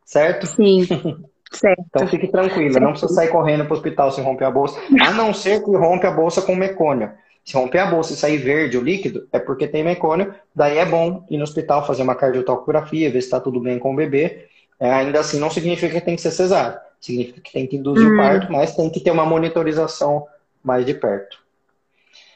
[0.06, 0.48] Certo?
[0.48, 0.88] Sim.
[1.52, 1.84] Certo.
[1.90, 2.84] Então fique tranquila, certo.
[2.84, 5.76] não precisa sair correndo para o hospital se romper a bolsa, a não ser que
[5.76, 7.12] rompe a bolsa com mecônio.
[7.44, 10.86] Se romper a bolsa e sair verde o líquido, é porque tem mecônio, daí é
[10.86, 14.46] bom ir no hospital fazer uma cardiotocografia, ver se está tudo bem com o bebê.
[14.80, 16.80] É, ainda assim, não significa que tem que ser cesárea.
[17.00, 18.14] Significa que tem que induzir hum.
[18.14, 20.28] o parto, mas tem que ter uma monitorização
[20.64, 21.38] mais de perto.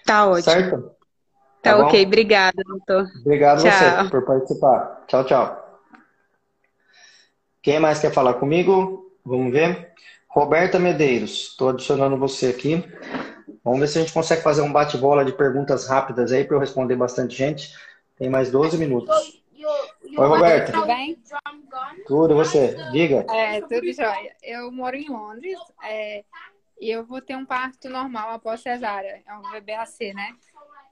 [0.06, 0.44] Tá ótimo.
[0.44, 0.92] Certo?
[1.62, 3.08] Tá, tá ok, obrigada, doutor.
[3.22, 3.72] Obrigado tchau.
[3.72, 5.04] você por participar.
[5.08, 5.82] Tchau, tchau.
[7.62, 9.12] Quem mais quer falar comigo?
[9.26, 9.94] Vamos ver.
[10.28, 12.84] Roberta Medeiros, estou adicionando você aqui.
[13.64, 16.60] Vamos ver se a gente consegue fazer um bate-bola de perguntas rápidas aí para eu
[16.60, 17.74] responder bastante gente.
[18.18, 19.43] Tem mais 12 minutos.
[20.16, 20.72] Oi, Roberta.
[20.72, 21.18] Tudo bem?
[22.06, 22.76] Tudo, você?
[22.92, 23.26] Diga.
[23.30, 24.36] É, tudo jóia.
[24.44, 26.24] Eu moro em Londres é,
[26.80, 29.24] e eu vou ter um parto normal após cesárea.
[29.28, 30.36] É um BBAC, né?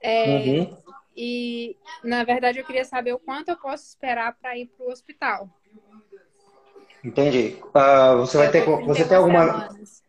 [0.02, 0.78] É, uhum.
[1.16, 4.92] E, na verdade, eu queria saber o quanto eu posso esperar para ir para o
[4.92, 5.50] hospital.
[7.04, 7.58] Entendi.
[7.66, 9.46] Uh, você vai ter, você tem alguma...
[9.46, 10.02] Semanas.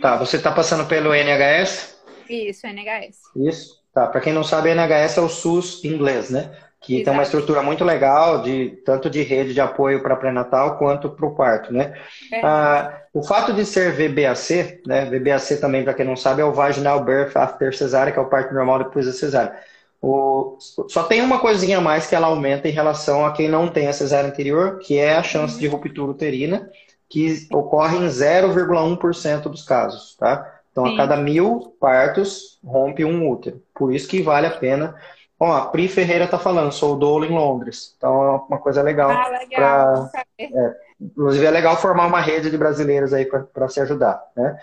[0.00, 2.00] Tá, você está passando pelo NHS?
[2.28, 3.20] Isso, NHS.
[3.36, 3.82] Isso.
[3.92, 6.54] Tá, para quem não sabe, NHS é o SUS inglês, né?
[6.86, 7.04] Que Exato.
[7.04, 11.26] tem uma estrutura muito legal, de tanto de rede de apoio para pré-natal quanto para
[11.26, 11.92] o parto, né?
[12.32, 12.40] É.
[12.44, 15.04] Ah, o fato de ser VBAC, né?
[15.06, 18.28] VBAC também, para quem não sabe, é o Vaginal Birth After Cesárea, que é o
[18.28, 19.52] parto normal depois da cesárea.
[20.00, 20.56] O...
[20.88, 23.88] Só tem uma coisinha a mais que ela aumenta em relação a quem não tem
[23.88, 26.70] a cesárea anterior, que é a chance de ruptura uterina
[27.08, 30.60] que ocorre em 0,1% dos casos, tá?
[30.70, 30.94] Então, Sim.
[30.94, 33.62] a cada mil partos, rompe um útero.
[33.74, 34.94] Por isso que vale a pena.
[35.38, 37.94] Ó, a Pri Ferreira está falando, sou doula em Londres.
[37.96, 39.10] Então, é uma coisa legal.
[39.10, 40.08] Ah, legal.
[40.10, 44.58] Pra, é, inclusive, é legal formar uma rede de brasileiros aí para se ajudar, né?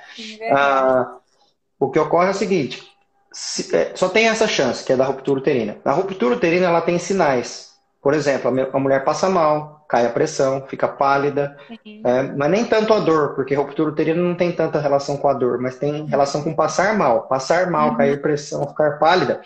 [0.51, 1.17] Ah,
[1.79, 2.81] o que ocorre é o seguinte,
[3.31, 5.77] se, é, só tem essa chance, que é da ruptura uterina.
[5.83, 7.73] A ruptura uterina, ela tem sinais.
[8.01, 11.55] Por exemplo, a mulher passa mal, cai a pressão, fica pálida,
[12.03, 15.33] é, mas nem tanto a dor, porque ruptura uterina não tem tanta relação com a
[15.33, 17.27] dor, mas tem relação com passar mal.
[17.27, 17.97] Passar mal, uhum.
[17.97, 19.41] cair pressão, ficar pálida.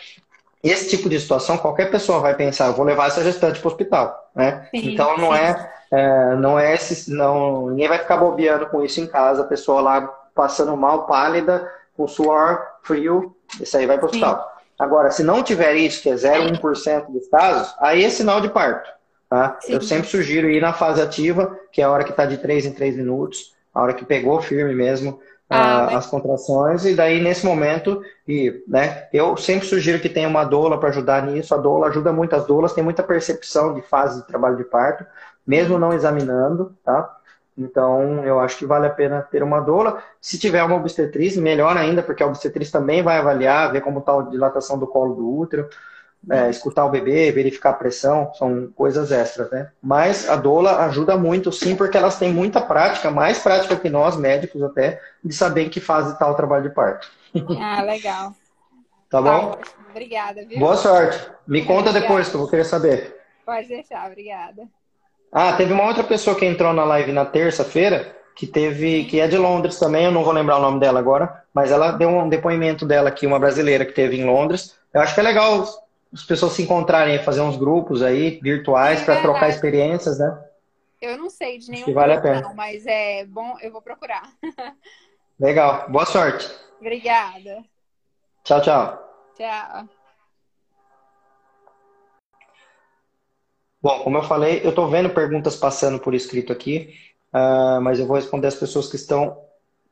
[0.63, 3.71] Esse tipo de situação, qualquer pessoa vai pensar, eu vou levar essa gestante para o
[3.71, 4.67] hospital, né?
[4.71, 5.39] Sim, então não sim.
[5.39, 9.47] é, é, não é esse, não, ninguém vai ficar bobeando com isso em casa, a
[9.47, 10.01] pessoa lá
[10.33, 14.57] passando mal, pálida, com suor, frio, isso aí vai para o hospital.
[14.79, 18.89] Agora, se não tiver isso, que é 0,1% dos casos, aí é sinal de parto.
[19.29, 19.57] Tá?
[19.67, 22.67] Eu sempre sugiro ir na fase ativa, que é a hora que está de 3
[22.67, 25.19] em 3 minutos, a hora que pegou firme mesmo
[25.49, 30.43] ah, as contrações, e daí nesse momento, e, né, eu sempre sugiro que tenha uma
[30.43, 31.55] doula para ajudar nisso.
[31.55, 35.05] A doula ajuda muito, as doulas têm muita percepção de fase de trabalho de parto,
[35.45, 37.15] mesmo não examinando, tá?
[37.57, 40.03] Então, eu acho que vale a pena ter uma doula.
[40.21, 44.19] Se tiver uma obstetriz, melhor ainda, porque a obstetriz também vai avaliar, ver como está
[44.19, 45.67] a dilatação do colo do útero
[46.29, 49.71] é, escutar o bebê, verificar a pressão, são coisas extras, né?
[49.81, 54.17] Mas a doula ajuda muito, sim, porque elas têm muita prática, mais prática que nós,
[54.17, 57.09] médicos até, de saber que fase está o trabalho de parto.
[57.59, 58.33] Ah, legal.
[59.09, 59.51] tá bom?
[59.51, 59.59] Tá,
[59.91, 60.59] obrigada, viu?
[60.59, 61.29] Boa sorte.
[61.47, 63.15] Me conta depois, que eu vou querer saber.
[63.45, 64.63] Pode deixar, obrigada.
[65.31, 69.27] Ah, teve uma outra pessoa que entrou na live na terça-feira, que teve, que é
[69.27, 72.29] de Londres também, eu não vou lembrar o nome dela agora, mas ela deu um
[72.29, 74.75] depoimento dela aqui, uma brasileira que teve em Londres.
[74.93, 75.65] Eu acho que é legal
[76.13, 80.43] as pessoas se encontrarem, fazer uns grupos aí virtuais para trocar experiências, né?
[81.01, 82.47] Eu não sei de nenhum que vale grupo, a pena.
[82.47, 84.23] Não, mas é bom, eu vou procurar.
[85.39, 85.89] Legal.
[85.89, 86.49] Boa sorte.
[86.79, 87.63] Obrigada.
[88.43, 89.07] Tchau, tchau.
[89.35, 89.87] Tchau.
[93.79, 96.95] Bom, como eu falei, eu estou vendo perguntas passando por escrito aqui,
[97.33, 99.39] uh, mas eu vou responder as pessoas que estão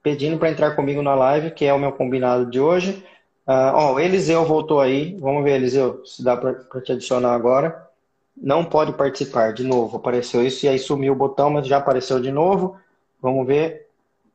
[0.01, 3.05] pedindo para entrar comigo na live, que é o meu combinado de hoje.
[3.47, 5.15] Uh, ó, o Eliseu voltou aí.
[5.19, 7.87] Vamos ver, Eliseu, se dá para te adicionar agora.
[8.35, 9.53] Não pode participar.
[9.53, 12.79] De novo, apareceu isso e aí sumiu o botão, mas já apareceu de novo.
[13.21, 13.87] Vamos ver.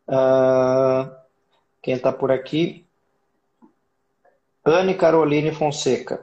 [0.07, 1.11] Uh,
[1.83, 2.87] quem está por aqui?
[4.65, 6.23] Anne Caroline Fonseca.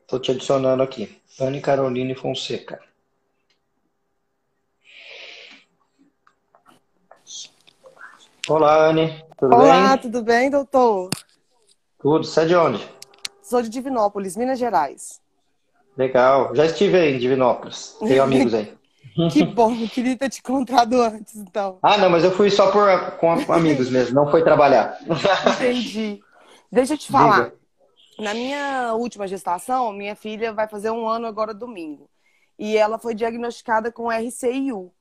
[0.00, 1.20] Estou te adicionando aqui.
[1.40, 2.80] Anne Caroline Fonseca.
[8.48, 9.24] Olá, Anne.
[9.38, 9.82] Tudo Olá, bem?
[9.82, 11.10] Olá, tudo bem, doutor?
[12.00, 12.24] Tudo.
[12.24, 12.88] Você é de onde?
[13.42, 15.20] Sou de Divinópolis, Minas Gerais.
[15.96, 16.54] Legal.
[16.54, 17.96] Já estive aí em Divinópolis.
[18.00, 18.72] Tenho amigos aí.
[19.30, 19.86] que bom.
[19.88, 21.78] Queria ter te encontrado antes, então.
[21.82, 22.88] Ah, não, mas eu fui só por,
[23.18, 24.14] com amigos mesmo.
[24.14, 24.98] Não foi trabalhar.
[25.56, 26.22] Entendi.
[26.72, 27.44] Deixa eu te falar.
[27.44, 27.60] Diga.
[28.18, 32.08] Na minha última gestação, minha filha vai fazer um ano agora domingo.
[32.58, 34.92] E ela foi diagnosticada com RCIU.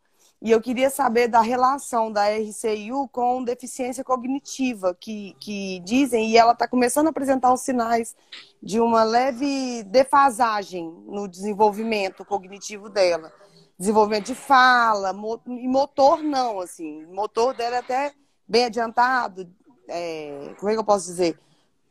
[0.42, 6.38] E eu queria saber da relação da RCIU com deficiência cognitiva, que, que dizem, e
[6.38, 8.16] ela está começando a apresentar os sinais
[8.64, 13.34] de uma leve defasagem no desenvolvimento cognitivo dela.
[13.78, 15.14] Desenvolvimento de fala,
[15.48, 17.06] e motor não, assim.
[17.08, 18.14] Motor dela é até
[18.48, 19.50] bem adiantado,
[19.90, 21.38] é, como é que eu posso dizer?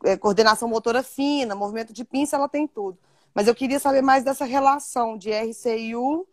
[0.03, 2.97] É, coordenação motora fina, movimento de pinça, ela tem tudo.
[3.33, 6.25] Mas eu queria saber mais dessa relação de RCIU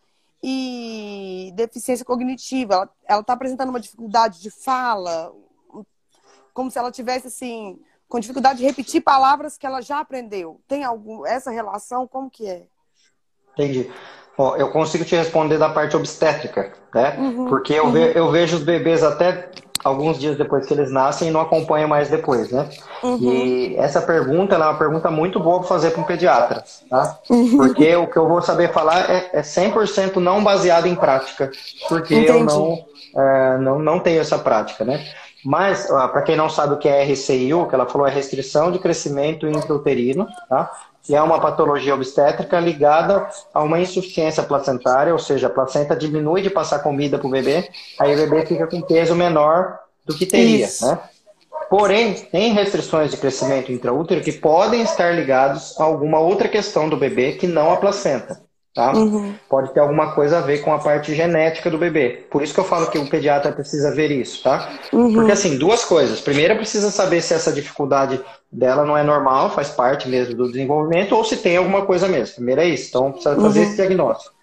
[0.43, 2.91] e deficiência cognitiva.
[3.07, 5.32] Ela está apresentando uma dificuldade de fala,
[6.53, 7.78] como se ela tivesse assim
[8.09, 10.61] com dificuldade de repetir palavras que ela já aprendeu.
[10.68, 12.07] Tem algum essa relação?
[12.07, 12.66] Como que é?
[13.53, 13.91] Entendi.
[14.37, 17.16] Bom, eu consigo te responder da parte obstétrica, né?
[17.18, 17.93] Uhum, Porque eu, uhum.
[17.93, 19.51] ve, eu vejo os bebês até
[19.87, 22.68] alguns dias depois que eles nascem e não acompanham mais depois, né?
[23.03, 23.18] Uhum.
[23.20, 27.18] E essa pergunta é uma pergunta muito boa para fazer para um pediatra, tá?
[27.30, 27.57] Uhum.
[27.57, 31.51] Porque o que eu vou saber falar é, é 100% não baseado em prática,
[31.89, 32.39] porque Entendi.
[32.39, 32.84] eu não,
[33.16, 35.05] é, não, não tenho essa prática, né?
[35.45, 38.80] Mas, para quem não sabe o que é RCIU, que ela falou é restrição de
[38.80, 40.72] crescimento intrauterino, tá?
[41.07, 46.43] Que é uma patologia obstétrica ligada a uma insuficiência placentária, ou seja, a placenta diminui
[46.43, 50.27] de passar comida para o bebê, aí o bebê fica com peso menor do que
[50.27, 50.99] teria, né?
[51.71, 56.97] Porém, tem restrições de crescimento intraútero que podem estar ligados a alguma outra questão do
[56.97, 58.45] bebê que não a placenta.
[58.77, 58.93] Tá?
[58.93, 59.35] Uhum.
[59.49, 62.27] Pode ter alguma coisa a ver com a parte genética do bebê.
[62.31, 64.70] Por isso que eu falo que o pediatra precisa ver isso, tá?
[64.93, 65.14] Uhum.
[65.14, 66.20] Porque assim, duas coisas.
[66.20, 68.20] Primeiro, precisa saber se essa dificuldade
[68.53, 72.35] dela não é normal, faz parte mesmo do desenvolvimento, ou se tem alguma coisa mesmo.
[72.35, 72.91] Primeiro é isso.
[72.91, 73.64] Então, precisa fazer uhum.
[73.64, 74.35] esse diagnóstico.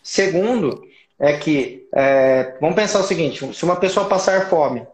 [0.00, 0.84] Segundo,
[1.18, 4.86] é que, é, vamos pensar o seguinte: se uma pessoa passar fome,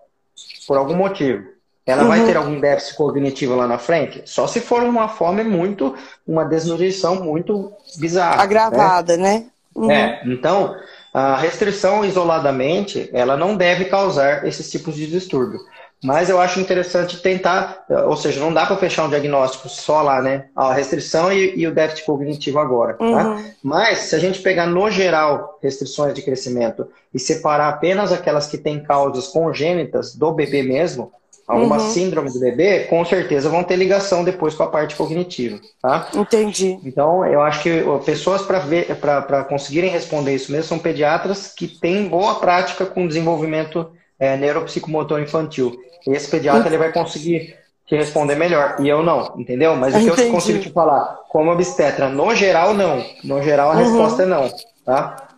[0.66, 1.44] por algum motivo,
[1.88, 2.08] ela uhum.
[2.08, 4.22] vai ter algum déficit cognitivo lá na frente?
[4.26, 5.94] Só se for uma fome muito,
[6.26, 8.42] uma desnutrição muito bizarra.
[8.42, 9.22] Agravada, né?
[9.22, 9.46] né?
[9.74, 9.90] Uhum.
[9.90, 10.76] É, então,
[11.14, 15.58] a restrição isoladamente, ela não deve causar esses tipos de distúrbio.
[16.04, 20.22] Mas eu acho interessante tentar, ou seja, não dá para fechar um diagnóstico só lá,
[20.22, 20.44] né?
[20.54, 22.94] A restrição e, e o déficit cognitivo agora.
[22.94, 23.04] Tá?
[23.04, 23.44] Uhum.
[23.62, 28.58] Mas se a gente pegar no geral restrições de crescimento e separar apenas aquelas que
[28.58, 31.10] têm causas congênitas do bebê mesmo,
[31.48, 31.90] alguma uhum.
[31.90, 36.10] síndrome do bebê, com certeza vão ter ligação depois com a parte cognitiva, tá?
[36.14, 36.78] Entendi.
[36.84, 42.34] Então, eu acho que pessoas para conseguirem responder isso mesmo são pediatras que têm boa
[42.34, 43.90] prática com desenvolvimento
[44.20, 45.74] é, neuropsicomotor infantil.
[46.06, 48.76] Esse pediatra ele vai conseguir te responder melhor.
[48.80, 49.74] E eu não, entendeu?
[49.74, 53.02] Mas o que eu consigo te falar, como obstetra, no geral, não.
[53.24, 53.84] No geral, a uhum.
[53.84, 54.52] resposta é não,
[54.84, 55.28] tá?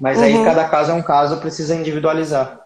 [0.00, 0.44] Mas aí, uhum.
[0.44, 2.58] cada caso é um caso, precisa individualizar.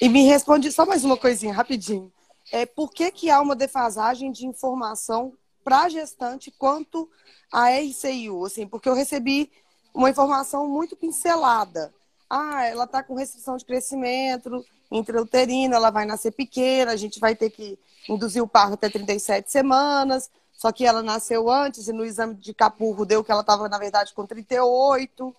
[0.00, 2.10] E me responde só mais uma coisinha, rapidinho.
[2.52, 5.32] É, por que, que há uma defasagem de informação
[5.62, 7.08] para a gestante quanto
[7.52, 8.44] à RCIU?
[8.44, 9.50] Assim, porque eu recebi
[9.94, 11.92] uma informação muito pincelada.
[12.28, 17.34] Ah, ela está com restrição de crescimento intrauterina, ela vai nascer pequena, a gente vai
[17.34, 17.78] ter que
[18.08, 22.54] induzir o parto até 37 semanas, só que ela nasceu antes e no exame de
[22.54, 25.34] capurro deu que ela estava, na verdade, com 38.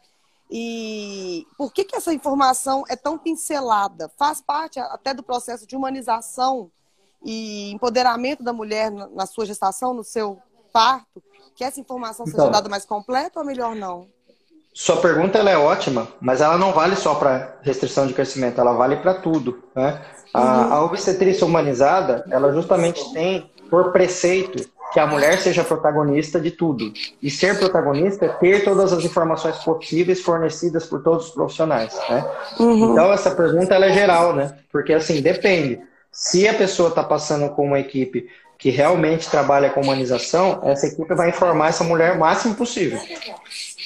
[0.52, 4.10] E por que, que essa informação é tão pincelada?
[4.18, 6.72] Faz parte até do processo de humanização
[7.24, 10.38] e empoderamento da mulher na sua gestação, no seu
[10.72, 11.22] parto,
[11.56, 14.08] que essa informação então, seja dada mais completa ou melhor não?
[14.74, 18.74] Sua pergunta ela é ótima, mas ela não vale só para restrição de crescimento, ela
[18.74, 19.62] vale para tudo.
[19.76, 20.02] Né?
[20.34, 20.74] A, uhum.
[20.74, 26.92] a obstetrícia humanizada, ela justamente tem por preceito que a mulher seja protagonista de tudo.
[27.22, 31.94] E ser protagonista é ter todas as informações possíveis fornecidas por todos os profissionais.
[32.10, 32.26] Né?
[32.60, 32.92] Uhum.
[32.92, 34.58] Então, essa pergunta é geral, né?
[34.72, 35.80] Porque, assim, depende.
[36.12, 41.16] Se a pessoa está passando com uma equipe que realmente trabalha com humanização, essa equipe
[41.16, 43.00] vai informar essa mulher o máximo possível.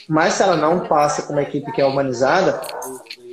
[0.10, 2.60] Mas se ela não passa com uma equipe que é humanizada,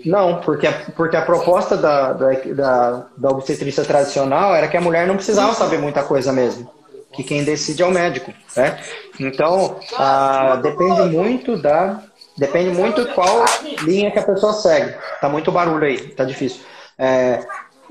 [0.05, 5.07] não, porque a, porque a proposta da, da, da, obstetrícia tradicional era que a mulher
[5.07, 6.71] não precisava saber muita coisa mesmo.
[7.13, 8.79] Que quem decide é o médico, né?
[9.19, 12.03] Então, ah, depende muito da...
[12.37, 13.45] Depende muito qual
[13.83, 14.95] linha que a pessoa segue.
[15.21, 16.63] Tá muito barulho aí, tá difícil.
[16.97, 17.45] É,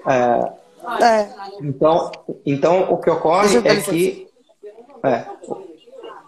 [0.08, 0.50] é,
[1.02, 1.30] é.
[1.62, 2.12] Então,
[2.46, 4.28] então, o que ocorre é que...
[5.04, 5.24] É,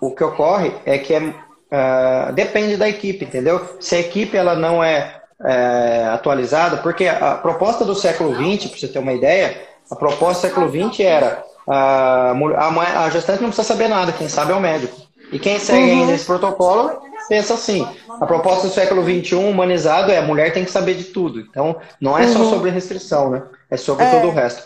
[0.02, 3.62] o que ocorre é que é, uh, depende da equipe, entendeu?
[3.80, 8.80] Se a equipe ela não é, é atualizada, porque a proposta do século XX, para
[8.80, 13.50] você ter uma ideia, a proposta do século XX era uh, a, a gestante não
[13.50, 15.00] precisa saber nada, quem sabe é o médico.
[15.32, 16.02] E quem segue uhum.
[16.02, 17.88] ainda esse protocolo pensa assim:
[18.20, 21.40] a proposta do século XXI humanizado é a mulher tem que saber de tudo.
[21.40, 22.34] Então, não é uhum.
[22.34, 23.44] só sobre restrição, né?
[23.72, 24.12] É sobre é.
[24.12, 24.64] todo o resto.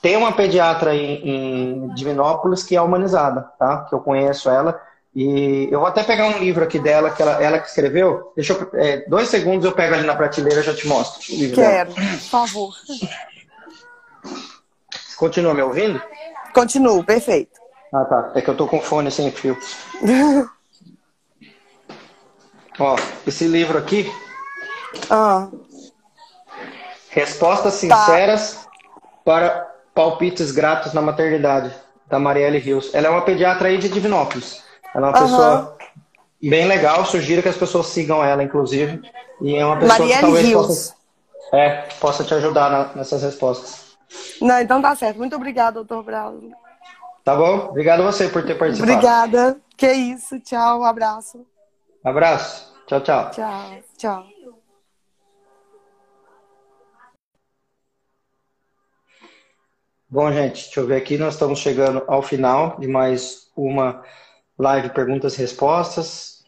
[0.00, 3.84] Tem uma pediatra em, em Divinópolis que é humanizada, tá?
[3.88, 4.80] Que eu conheço ela.
[5.14, 8.32] E eu vou até pegar um livro aqui dela, que ela, ela que escreveu.
[8.36, 11.20] Deixa eu, é, dois segundos eu pego ali na prateleira e já te mostro.
[11.26, 11.86] Quero, dela.
[11.86, 12.72] por favor.
[15.18, 16.00] Continua me ouvindo?
[16.54, 17.60] Continuo, perfeito.
[17.92, 18.32] Ah, tá.
[18.36, 19.58] É que eu tô com fone sem fio.
[22.78, 24.10] Ó, esse livro aqui.
[25.10, 25.48] Ah.
[27.10, 27.78] Respostas tá.
[27.78, 28.70] Sinceras tá.
[29.24, 31.74] para Palpites Gratos na Maternidade,
[32.08, 32.94] da Marielle Rios.
[32.94, 34.62] Ela é uma pediatra aí de Divinópolis.
[34.94, 35.24] Ela é uma uhum.
[35.24, 35.76] pessoa
[36.42, 39.00] bem legal, sugiro que as pessoas sigam ela, inclusive.
[39.40, 40.66] E é uma pessoa Marielle que talvez Rios.
[40.66, 40.94] possa,
[41.52, 41.68] é,
[42.00, 43.90] possa te ajudar na, nessas respostas.
[44.40, 45.18] Não, então tá certo.
[45.18, 46.50] Muito obrigada, doutor Bravo.
[47.24, 47.68] Tá bom?
[47.68, 48.92] Obrigado a você por ter participado.
[48.92, 49.60] Obrigada.
[49.76, 50.38] Que isso.
[50.40, 51.46] Tchau, um abraço.
[52.04, 52.72] Abraço.
[52.86, 53.30] Tchau, tchau.
[53.30, 54.39] Tchau, tchau.
[60.12, 61.16] Bom, gente, deixa eu ver aqui.
[61.16, 64.02] Nós estamos chegando ao final de mais uma
[64.58, 66.44] live perguntas e respostas.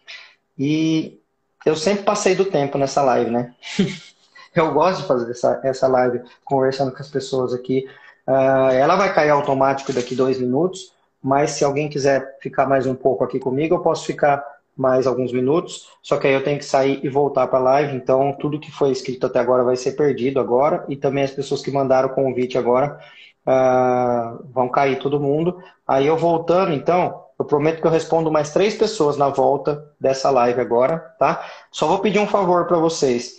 [0.59, 1.21] E
[1.65, 3.55] eu sempre passei do tempo nessa live, né?
[4.53, 7.87] eu gosto de fazer essa, essa live conversando com as pessoas aqui.
[8.27, 10.93] Uh, ela vai cair automático daqui dois minutos,
[11.23, 14.45] mas se alguém quiser ficar mais um pouco aqui comigo, eu posso ficar
[14.77, 17.95] mais alguns minutos, só que aí eu tenho que sair e voltar para a live,
[17.95, 21.63] então tudo que foi escrito até agora vai ser perdido agora, e também as pessoas
[21.63, 22.99] que mandaram o convite agora
[23.47, 25.63] uh, vão cair todo mundo.
[25.87, 30.31] Aí eu voltando, então, eu prometo que eu respondo mais três pessoas na volta dessa
[30.31, 31.45] live agora, tá?
[31.71, 33.35] Só vou pedir um favor para vocês,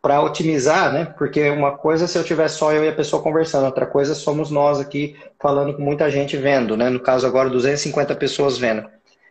[0.00, 1.04] para otimizar, né?
[1.18, 4.50] Porque uma coisa se eu tiver só eu e a pessoa conversando, outra coisa somos
[4.50, 6.88] nós aqui falando com muita gente vendo, né?
[6.88, 8.88] No caso agora 250 pessoas vendo.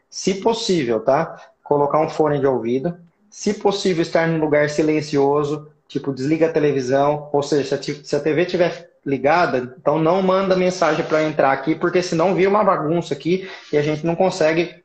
[0.10, 1.38] Se possível, tá?
[1.64, 2.98] Colocar um fone de ouvido.
[3.30, 7.30] Se possível, estar num lugar silencioso, tipo, desliga a televisão.
[7.32, 12.04] Ou seja, se a TV estiver ligada, então não manda mensagem para entrar aqui, porque
[12.04, 14.76] senão vira uma bagunça aqui e a gente não consegue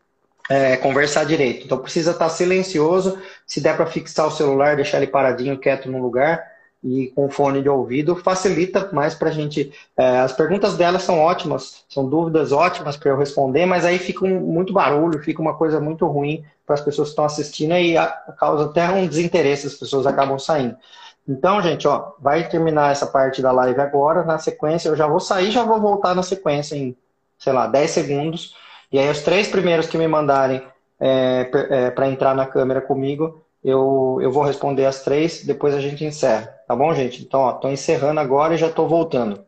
[0.48, 1.64] é, conversar direito.
[1.64, 3.18] Então precisa estar silencioso.
[3.46, 6.42] Se der para fixar o celular, deixar ele paradinho, quieto no lugar
[6.82, 9.72] e com fone de ouvido facilita mais para a gente.
[9.96, 14.24] É, as perguntas delas são ótimas, são dúvidas ótimas para eu responder, mas aí fica
[14.24, 17.96] um, muito barulho, fica uma coisa muito ruim para as pessoas que estão assistindo e
[17.96, 18.06] a,
[18.38, 20.76] causa até um desinteresse, as pessoas acabam saindo.
[21.28, 25.18] Então, gente, ó, vai terminar essa parte da live agora, na sequência eu já vou
[25.18, 26.96] sair, já vou voltar na sequência em,
[27.38, 28.54] sei lá, 10 segundos.
[28.92, 30.62] E aí os três primeiros que me mandarem
[31.00, 35.80] é, é, para entrar na câmera comigo, eu, eu vou responder as três, depois a
[35.80, 36.54] gente encerra.
[36.66, 37.22] Tá bom, gente?
[37.22, 39.45] Então, ó, tô encerrando agora e já tô voltando.